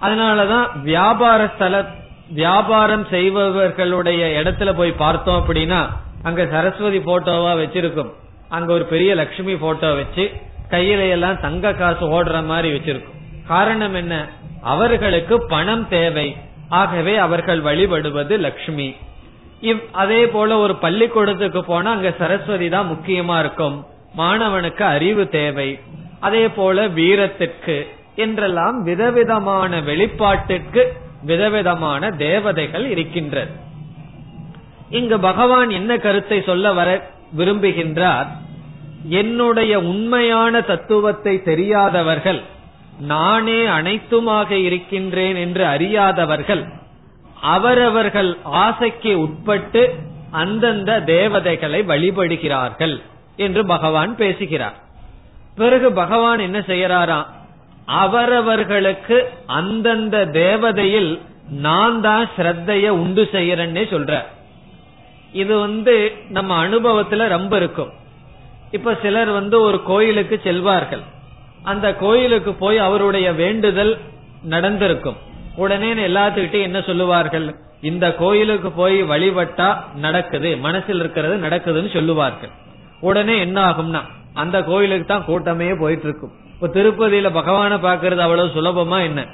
அதனாலதான் 0.00 0.80
வியாபார 0.82 1.50
ஸ்தல 1.54 1.84
வியாபாரம் 2.28 3.06
செய்பவர்களுடைய 3.10 4.42
இடத்துல 4.42 4.72
போய் 4.72 4.92
பார்த்தோம் 4.92 5.44
அப்படின்னா 5.44 5.86
அங்க 6.22 6.46
சரஸ்வதி 6.46 6.98
போட்டோவா 6.98 7.52
வச்சிருக்கும். 7.60 8.12
அங்க 8.48 8.72
ஒரு 8.72 8.84
பெரிய 8.84 9.14
லட்சுமி 9.14 9.56
போட்டோ 9.56 9.94
வச்சு 9.94 10.32
கையில 10.70 11.10
எல்லாம் 11.10 11.40
தங்க 11.40 11.72
காசு 11.72 12.24
ஓடுற 12.24 12.44
மாதிரி 12.44 12.76
வச்சிருக்கும். 12.76 13.16
காரணம் 13.46 13.94
என்ன? 13.94 14.28
அவர்களுக்கு 14.62 15.46
பணம் 15.46 15.88
தேவை. 15.88 16.36
ஆகவே 16.68 17.16
அவர்கள் 17.16 17.60
வழிபடுவது 17.60 18.36
லக்ஷ்மி. 18.36 18.96
இவ் 19.60 19.80
அதே 19.92 20.28
போல 20.28 20.56
ஒரு 20.56 20.76
பள்ளிக்கூடத்துக்கு 20.76 21.64
போனா 21.64 21.90
அங்க 21.90 22.14
சரஸ்வதி 22.18 22.68
தான் 22.68 22.90
முக்கியமா 22.90 23.38
இருக்கும். 23.38 23.86
மாணவனுக்கு 24.16 24.82
அறிவு 24.82 25.28
தேவை. 25.28 25.78
அதே 26.20 26.48
போல 26.48 26.86
வீரத்திற்கு 26.86 27.88
என்றெல்லாம் 28.16 28.82
விதவிதமான 28.82 29.80
வெளிப்பாட்டிற்கு 29.80 30.82
விதவிதமான 31.22 32.10
தேவதைகள் 32.10 32.86
இருக்கின்றது 32.90 33.54
இங்கு 34.90 35.18
பகவான் 35.20 35.70
என்ன 35.70 35.96
கருத்தை 35.96 36.42
சொல்ல 36.42 36.72
வர 36.72 37.10
விரும்புகின்றார்? 37.38 38.26
என்னுடைய 39.08 39.80
உண்மையான 39.80 40.60
தத்துவத்தை 40.60 41.42
தெரியாதவர்கள் 41.42 42.40
நானே 42.98 43.66
அனைத்துமாக 43.66 44.50
இருக்கின்றேன் 44.50 45.36
என்று 45.36 45.64
அறியாதவர்கள் 45.64 46.64
அவரவர்கள் 47.40 48.36
ஆசைக்கு 48.42 49.14
உட்பட்டு 49.18 49.94
அந்தந்த 50.30 51.00
தேவதைகளை 51.00 51.82
வழிபடுகிறார்கள் 51.82 53.02
என்று 53.36 53.66
பகவான் 53.66 54.16
பேசுகிறார். 54.16 54.76
பிறகு 55.56 55.92
பகவான் 55.92 56.38
என்ன 56.38 56.58
செய்யறாராம் 56.58 57.26
அவரவர்களுக்கு 57.86 59.32
அந்தந்த 59.46 60.26
தேவதையில் 60.26 61.20
நான் 61.50 62.00
தான் 62.00 62.28
ஸ்ரத்தைய 62.36 62.88
உண்டு 62.88 63.28
செய்யறேன்னே 63.32 63.84
சொல்ற. 63.90 64.22
இது 65.32 65.58
வந்து 65.58 66.12
நம்ம 66.28 66.66
அனுபவத்துல 66.66 67.28
ரொம்ப 67.28 67.56
இருக்கும். 67.56 67.92
இப்ப 68.70 68.98
சிலர் 69.02 69.30
வந்து 69.30 69.60
ஒரு 69.60 69.82
கோயிலுக்கு 69.82 70.40
செல்வார்கள். 70.44 71.00
அந்த 71.62 71.94
கோயிலுக்கு 71.94 72.54
போய் 72.54 72.78
அவருடைய 72.78 73.32
வேண்டுதல் 73.32 73.98
நடந்திருக்கும். 74.42 75.16
உடனே 75.56 75.92
எல்லாத்துக்கிட்டே 75.92 76.60
என்ன 76.62 76.80
சொல்லுவார்கள்? 76.80 77.54
இந்த 77.80 78.14
கோயிலுக்கு 78.14 78.70
போய் 78.70 79.02
வழிபட்டா 79.02 79.76
நடக்குது 79.94 80.56
மனசில் 80.56 80.98
இருக்கிறது 80.98 81.36
நடக்குதுன்னு 81.36 81.92
சொல்லுவார்கள். 81.92 82.50
உடனே 83.00 83.38
என்ன 83.38 83.60
ஆகும்னா 83.66 84.00
அந்த 84.34 84.62
கோயிலுக்கு 84.62 85.06
தான் 85.06 85.24
கூட்டமே 85.24 85.74
போயிட்டு 85.74 86.04
இருக்கும். 86.04 86.32
இப்ப 86.60 86.80
திருப்பதியில 86.80 87.28
பகவான 87.30 87.74
பாக்குறது 87.76 88.16
அவ்வளவு 88.16 88.48
சுலபமா 88.54 89.02
என்ன? 89.02 89.26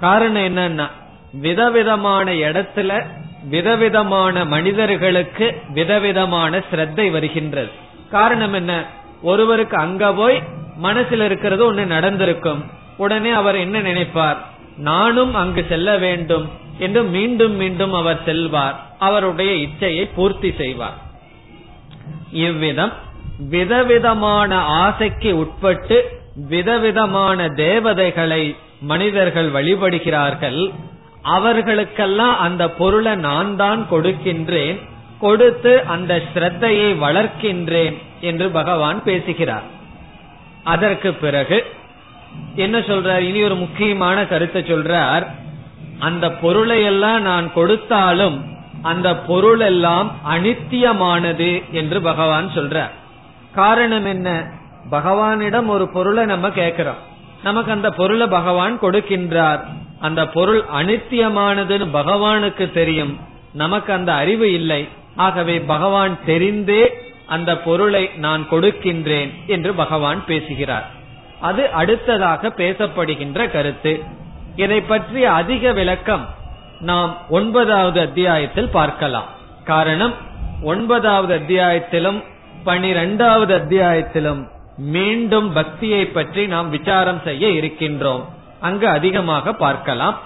காரணம் 0.00 0.42
என்னன்னா 0.42 0.86
விதவிதமான 1.32 2.32
இடத்துல 2.32 3.06
விதவிதமான 3.48 4.44
மனிதர்களுக்கு 4.44 5.60
விதவிதமான 5.68 6.58
ஸ்ரத்தை 6.58 7.10
வருகின்றது. 7.10 7.68
காரணம் 8.10 8.52
என்ன? 8.52 8.84
ஒருவருக்கு 9.22 9.76
அங்க 9.76 10.12
போய் 10.12 10.42
மனசுல 10.82 11.24
இருக்கிறது 11.24 11.72
ஒண்ணு 11.72 11.86
நடந்திருக்கும். 11.86 12.64
உடனே 12.96 13.30
அவர் 13.30 13.56
என்ன 13.56 13.80
நினைப்பார்? 13.80 14.36
நானும் 14.76 15.34
அங்கு 15.34 15.66
செல்ல 15.68 15.96
வேண்டும் 15.96 16.50
என்று 16.78 17.02
மீண்டும் 17.02 17.52
மீண்டும் 17.52 17.92
அவர் 17.92 18.22
செல்வார். 18.24 18.74
அவருடைய 18.98 19.66
இச்சையை 19.66 20.08
பூர்த்தி 20.14 20.54
செய்வார். 20.56 20.94
இவ்விதம் 22.32 22.92
விதவிதமான 23.38 24.58
ஆசைக்கு 24.58 25.38
உட்பட்டு 25.38 26.22
விதவிதமான 26.34 27.48
தேவதைகளை 27.48 28.56
மனிதர்கள் 28.80 29.52
வழிபடுகிறார்கள். 29.52 30.72
அவர்களுக்கெல்லாம் 31.22 32.38
அந்த 32.38 32.70
பொருளை 32.70 33.14
நான் 33.14 33.56
தான் 33.56 33.86
கொடுக்கின்றேன். 33.90 34.80
கொடுத்து 35.20 35.84
அந்த 35.84 36.22
ஸ்ரத்தையை 36.34 36.98
வளர்க்கின்றேன் 36.98 38.02
என்று 38.20 38.50
பகவான் 38.50 39.02
பேசுகிறார். 39.02 39.62
அதற்கு 40.64 41.14
பிறகு 41.14 41.64
என்ன 42.54 42.78
சொல்றார்? 42.78 43.18
இனி 43.18 43.42
ஒரு 43.42 43.54
முக்கியமான 43.54 44.26
கருத்தை 44.26 44.62
சொல்றார். 44.62 45.26
அந்த 45.98 46.32
பொருளை 46.32 46.82
எல்லாம் 46.82 47.22
நான் 47.22 47.52
கொடுத்தாலும் 47.52 48.44
அந்த 48.82 49.16
பொருள் 49.16 49.60
எல்லாம் 49.60 50.16
அனித்தியமானது 50.30 51.70
என்று 51.70 52.02
பகவான் 52.02 52.50
சொல்றார். 52.54 52.90
காரணம் 53.52 54.04
என்ன? 54.04 54.50
பகவானிடம் 54.90 55.66
ஒரு 55.66 55.88
பொருளை 55.88 56.24
நம்ம 56.24 56.50
கேட்கிறோம். 56.50 56.96
நமக்கு 57.42 57.72
அந்த 57.72 57.90
பொருளை 57.90 58.26
பகவான் 58.26 58.80
கொடுக்கின்றார். 58.80 59.60
அந்த 60.00 60.28
பொருள் 60.28 60.64
அனித்தியமானதுன்னு 60.74 61.86
பகவானுக்கு 61.92 62.72
தெரியும். 62.72 63.20
நமக்கு 63.52 63.92
அந்த 63.92 64.14
அறிவு 64.14 64.52
இல்லை. 64.52 64.88
ஆகவே 65.16 65.60
பகவான் 65.60 66.18
தெரிந்தே 66.26 66.88
அந்த 67.26 67.58
பொருளை 67.58 68.10
நான் 68.16 68.46
கொடுக்கின்றேன் 68.50 69.30
என்று 69.46 69.74
பகவான் 69.74 70.24
பேசுகிறார். 70.26 70.90
அது 71.40 71.70
அடுத்ததாக 71.70 72.48
பேசப்படுகின்ற 72.48 73.50
கருத்து. 73.50 74.02
இதை 74.56 74.80
பற்றி 74.80 75.24
அதிக 75.24 75.72
விளக்கம் 75.72 76.28
நாம் 76.80 77.16
ஒன்பதாவது 77.30 78.00
அத்தியாயத்தில் 78.00 78.68
பார்க்கலாம். 78.68 79.24
காரணம் 79.64 80.12
ஒன்பதாவது 80.62 81.34
அத்தியாயத்திலும் 81.34 82.24
பனிரெண்டாவது 82.64 83.54
அத்தியாயத்திலும் 83.54 84.52
மீண்டும் 84.76 85.52
பக்தியை 85.52 86.06
பற்றி 86.06 86.46
நாம் 86.46 86.70
விசாரம் 86.70 87.20
செய்ய 87.24 87.48
இருக்கின்றோம். 87.48 88.24
அங்கு 88.60 88.88
அதிகமாக 88.88 89.52
பார்க்கலாம். 89.52 90.18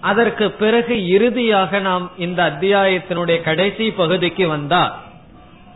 அதற்கு 0.00 0.50
பிறகு 0.50 1.08
இறுதியாக 1.08 1.78
நாம் 1.78 2.10
இந்த 2.18 2.50
அத்தியாயத்தினுடைய 2.50 3.40
கடைசி 3.40 3.90
பகுதிக்கு 3.90 4.48
வந்தால் 4.48 4.94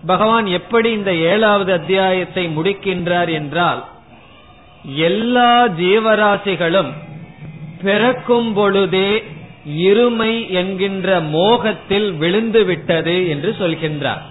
பகவான் 0.07 0.47
எப்படி 0.47 0.92
இந்த 0.92 1.14
ஏழாவது 1.14 1.72
அத்தியாயத்தை 1.72 2.49
முடிக்கின்றார் 2.49 3.32
என்றால் 3.32 3.84
எல்லா 4.95 5.66
ஜீவராசிகளும் 5.66 6.90
பிறக்கும் 7.82 8.53
பொழுதே 8.53 9.22
இருமை 9.66 10.49
என்கின்ற 10.49 11.20
மோகத்தில் 11.20 12.12
விழுந்து 12.12 12.64
விட்டது 12.64 13.28
என்று 13.28 13.57
சொல்கின்றார். 13.59 14.22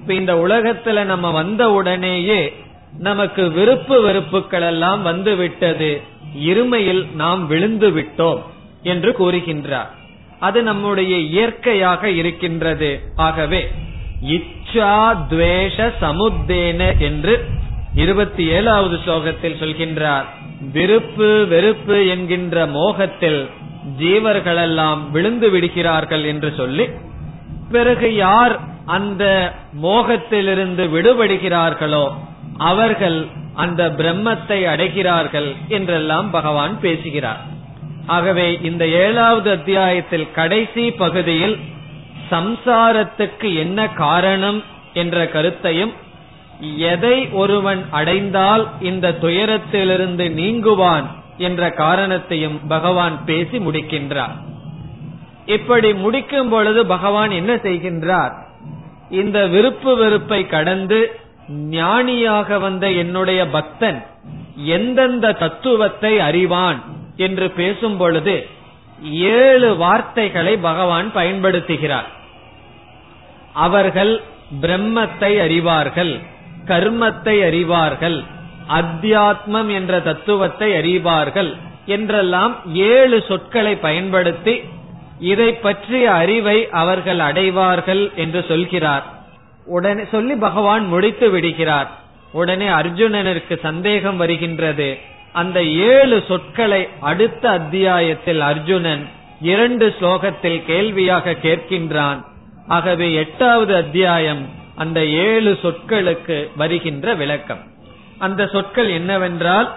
இப்ப 0.00 0.14
இந்த 0.14 0.34
உலகத்துல 0.34 1.04
நம்ம 1.04 1.30
வந்த 1.30 1.70
உடனேயே 1.70 2.52
நமக்கு 2.98 3.50
விருப்பு 3.50 4.02
வெறுப்புகள் 4.02 4.62
எல்லாம் 4.62 5.02
வந்து 5.02 5.36
விட்டது. 5.36 6.00
இருமையில் 6.38 7.14
நாம் 7.14 7.46
விழுந்து 7.46 7.90
விட்டோம் 7.90 8.42
என்று 8.82 9.16
கூறுகின்றார். 9.18 9.90
அது 10.40 10.62
நம்முடைய 10.62 11.16
இயற்கையாக 11.16 12.10
இருக்கின்றது. 12.10 13.00
ஆகவே 13.16 13.70
இச்சா 14.26 15.16
துவேஷ 15.30 15.92
சமுத்தேன 16.00 16.98
என்று 16.98 17.44
இருபத்தி 17.94 18.46
ஏழாவது 18.46 18.98
ஸ்லோகத்தில் 19.06 19.60
சொல்கின்றார். 19.60 20.24
விருப்பு 20.72 21.46
வெறுப்பு 21.48 22.06
என்கின்ற 22.06 22.66
மோகத்தில் 22.66 23.48
ஜீவர்களெல்லாம் 23.98 25.10
விழுந்து 25.10 25.50
விடுகிறார்கள் 25.50 26.24
என்று 26.24 26.52
சொல்லி 26.56 26.88
பிறகு 27.70 28.14
யார் 28.14 28.60
அந்த 28.88 29.24
மோகத்திலிருந்து 29.82 30.84
விடுபடுகிறார்களோ 30.94 32.06
அவர்கள் 32.58 33.18
அந்த 33.54 33.82
பிரம்மத்தை 33.90 34.58
அடைகிறார்கள் 34.72 35.48
என்றெல்லாம் 35.68 36.30
பகவான் 36.30 36.80
பேசுகிறார். 36.80 37.40
ஆகவே 38.06 38.58
இந்த 38.62 38.84
ஏழாவது 38.86 39.50
அத்தியாயத்தில் 39.50 40.32
கடைசி 40.32 40.90
பகுதியில் 40.90 41.56
சம்சாரத்துக்கு 42.30 43.48
என்ன 43.56 43.88
காரணம் 43.88 44.60
என்ற 44.92 45.26
கருத்தையும் 45.26 45.92
எதை 46.92 47.16
ஒருவன் 47.32 47.82
அடைந்தால் 47.90 48.64
இந்த 48.80 49.16
துயரத்திலிருந்து 49.20 50.24
நீங்குவான் 50.40 51.06
என்ற 51.38 51.70
காரணத்தையும் 51.72 52.58
பகவான் 52.68 53.16
பேசி 53.24 53.58
முடிக்கின்றார். 53.58 54.36
இப்படி 55.46 55.90
முடிக்கும் 55.94 56.48
பொழுது 56.48 56.80
பகவான் 56.86 57.30
என்ன 57.30 57.52
செய்கின்றார்? 57.66 58.34
இந்த 59.10 59.46
விருப்பு 59.46 59.96
வெறுப்பை 59.96 60.46
கடந்து 60.46 61.20
ஞானியாக 61.48 62.58
வந்த 62.58 62.90
என்னுடைய 62.90 63.46
பக்தன் 63.46 64.06
எந்தெந்த 64.64 65.32
தத்துவத்தை 65.32 66.18
அறிவான் 66.18 66.82
என்று 67.16 67.50
பேசும் 67.50 67.96
பொழுது 67.96 68.46
ஏழு 69.10 69.76
வார்த்தைகளை 69.76 70.56
பகவான் 70.56 71.12
பயன்படுத்துகிறார். 71.14 72.08
அவர்கள் 73.52 74.20
பிரம்மத்தை 74.60 75.32
அறிவார்கள் 75.40 76.20
கர்மத்தை 76.66 77.36
அறிவார்கள் 77.42 78.24
அத்தியாத்மம் 78.68 79.72
என்ற 79.72 80.00
தத்துவத்தை 80.00 80.72
அறிவார்கள் 80.72 81.56
என்றெல்லாம் 81.86 82.74
ஏழு 82.74 83.24
சொற்களை 83.28 83.76
பயன்படுத்தி 83.76 84.62
இதை 85.20 85.52
பற்றிய 85.52 86.12
அறிவை 86.12 86.70
அவர்கள் 86.70 87.18
அடைவார்கள் 87.18 88.12
என்று 88.16 88.44
சொல்கிறார். 88.48 89.04
உடனே 89.64 90.04
சொல்லி 90.10 90.34
பகவான் 90.34 90.86
முடித்து 90.86 91.30
விடுகிறார். 91.30 91.90
உடனே 92.32 92.66
அர்ஜுனனுக்கு 92.66 93.58
சந்தேகம் 93.58 94.16
வருகின்றது. 94.16 94.98
அந்த 95.32 95.64
ஏழு 95.64 96.24
சொற்களை 96.28 96.88
அடுத்த 97.00 97.50
அத்தியாயத்தில் 97.50 98.40
அர்ஜுனன் 98.40 99.08
இரண்டு 99.40 99.94
ஸ்லோகத்தில் 100.00 100.64
கேள்வியாக 100.64 101.30
கேட்கின்றான். 101.30 102.24
ஆகவே 102.68 103.12
எட்டாவது 103.12 103.76
அத்தியாயம் 103.76 104.48
அந்த 104.76 105.06
ஏழு 105.06 105.58
சொற்களுக்கு 105.62 106.48
வருகின்ற 106.56 107.14
விளக்கம். 107.14 107.62
அந்த 108.18 108.46
சொற்கள் 108.46 108.88
என்னவென்றால் 108.88 109.76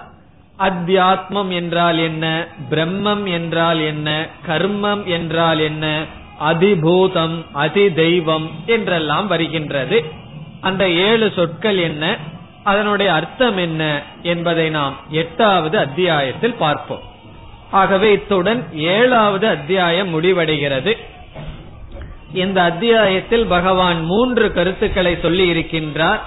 அத்தியாத்மம் 0.62 1.50
என்றால் 1.50 1.98
என்ன? 1.98 2.48
பிரம்மம் 2.70 3.32
என்றால் 3.32 3.80
என்ன? 3.80 4.28
கர்மம் 4.48 5.04
என்றால் 5.04 5.60
என்ன? 5.60 6.04
அதிபூதம் 6.50 7.46
அதி 7.52 7.94
தெய்வம் 7.94 8.52
என்றெல்லாம் 8.66 9.28
வருகின்றது. 9.28 10.06
அந்த 10.62 10.90
ஏழு 10.90 11.32
சொற்கள் 11.36 11.78
என்ன? 11.78 12.18
அதனுடைய 12.64 13.14
அர்த்தம் 13.14 13.58
என்ன 13.58 14.04
என்பதை 14.24 14.70
நாம் 14.70 14.96
எட்டாவது 15.10 15.78
அத்தியாயத்தில் 15.78 16.54
பார்ப்போம். 16.54 17.02
ஆகவே 17.72 18.12
இத்துடன் 18.12 18.66
ஏழாவது 18.74 19.48
அத்தியாயம் 19.48 20.22
முடிவடைகிறது. 20.22 20.98
இந்த 22.34 22.62
அத்தியாயத்தில் 22.62 23.46
பகவான் 23.46 24.06
மூன்று 24.06 24.54
கருத்துக்களை 24.54 25.18
சொல்லி 25.22 25.52
இருக்கின்றார் 25.52 26.20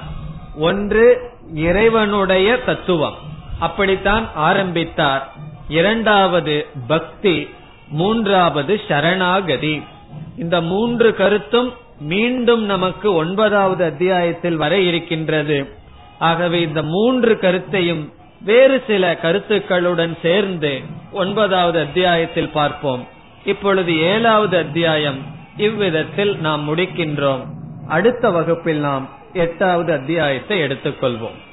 ஒன்று 0.59 1.31
இறைவனுடைய 1.55 2.57
தத்துவம். 2.57 3.33
அப்படித்தான் 3.59 4.31
ஆரம்பித்தார். 4.35 5.33
இரண்டாவது 5.69 6.67
பக்தி 6.87 7.49
மூன்றாவது 7.89 8.81
சரணாகதி. 8.89 9.83
இந்த 10.39 10.61
மூன்று 10.61 11.15
கருத்தும் 11.15 11.73
மீண்டும் 12.01 12.65
நமக்கு 12.65 13.15
ஒன்பதாவது 13.15 13.85
அத்தியாயத்தில் 13.85 14.57
வர 14.57 14.79
இருக்கின்றது. 14.79 15.69
ஆகவே 16.19 16.61
இந்த 16.61 16.83
மூன்று 16.83 17.39
கருத்தையும் 17.39 18.13
வேறு 18.41 18.83
சில 18.87 19.19
கருத்துக்களுடன் 19.23 20.17
சேர்ந்து 20.23 20.81
ஒன்பதாவது 21.13 21.81
அத்தியாயத்தில் 21.81 22.49
பார்ப்போம். 22.49 23.09
இப்பொழுது 23.45 23.99
ஏழாவது 23.99 24.59
அத்தியாயம் 24.59 25.19
இவ்விதத்தில் 25.57 26.37
நாம் 26.37 26.77
முடிக்கின்றோம். 26.77 27.45
அடுத்த 27.89 28.31
வகுப்பில் 28.31 28.79
நாம் 28.79 29.09
எட்டாவது 29.33 29.93
அத்தியாயத்தை 29.93 30.63
எடுத்துக்கொள்வோம். 30.63 31.53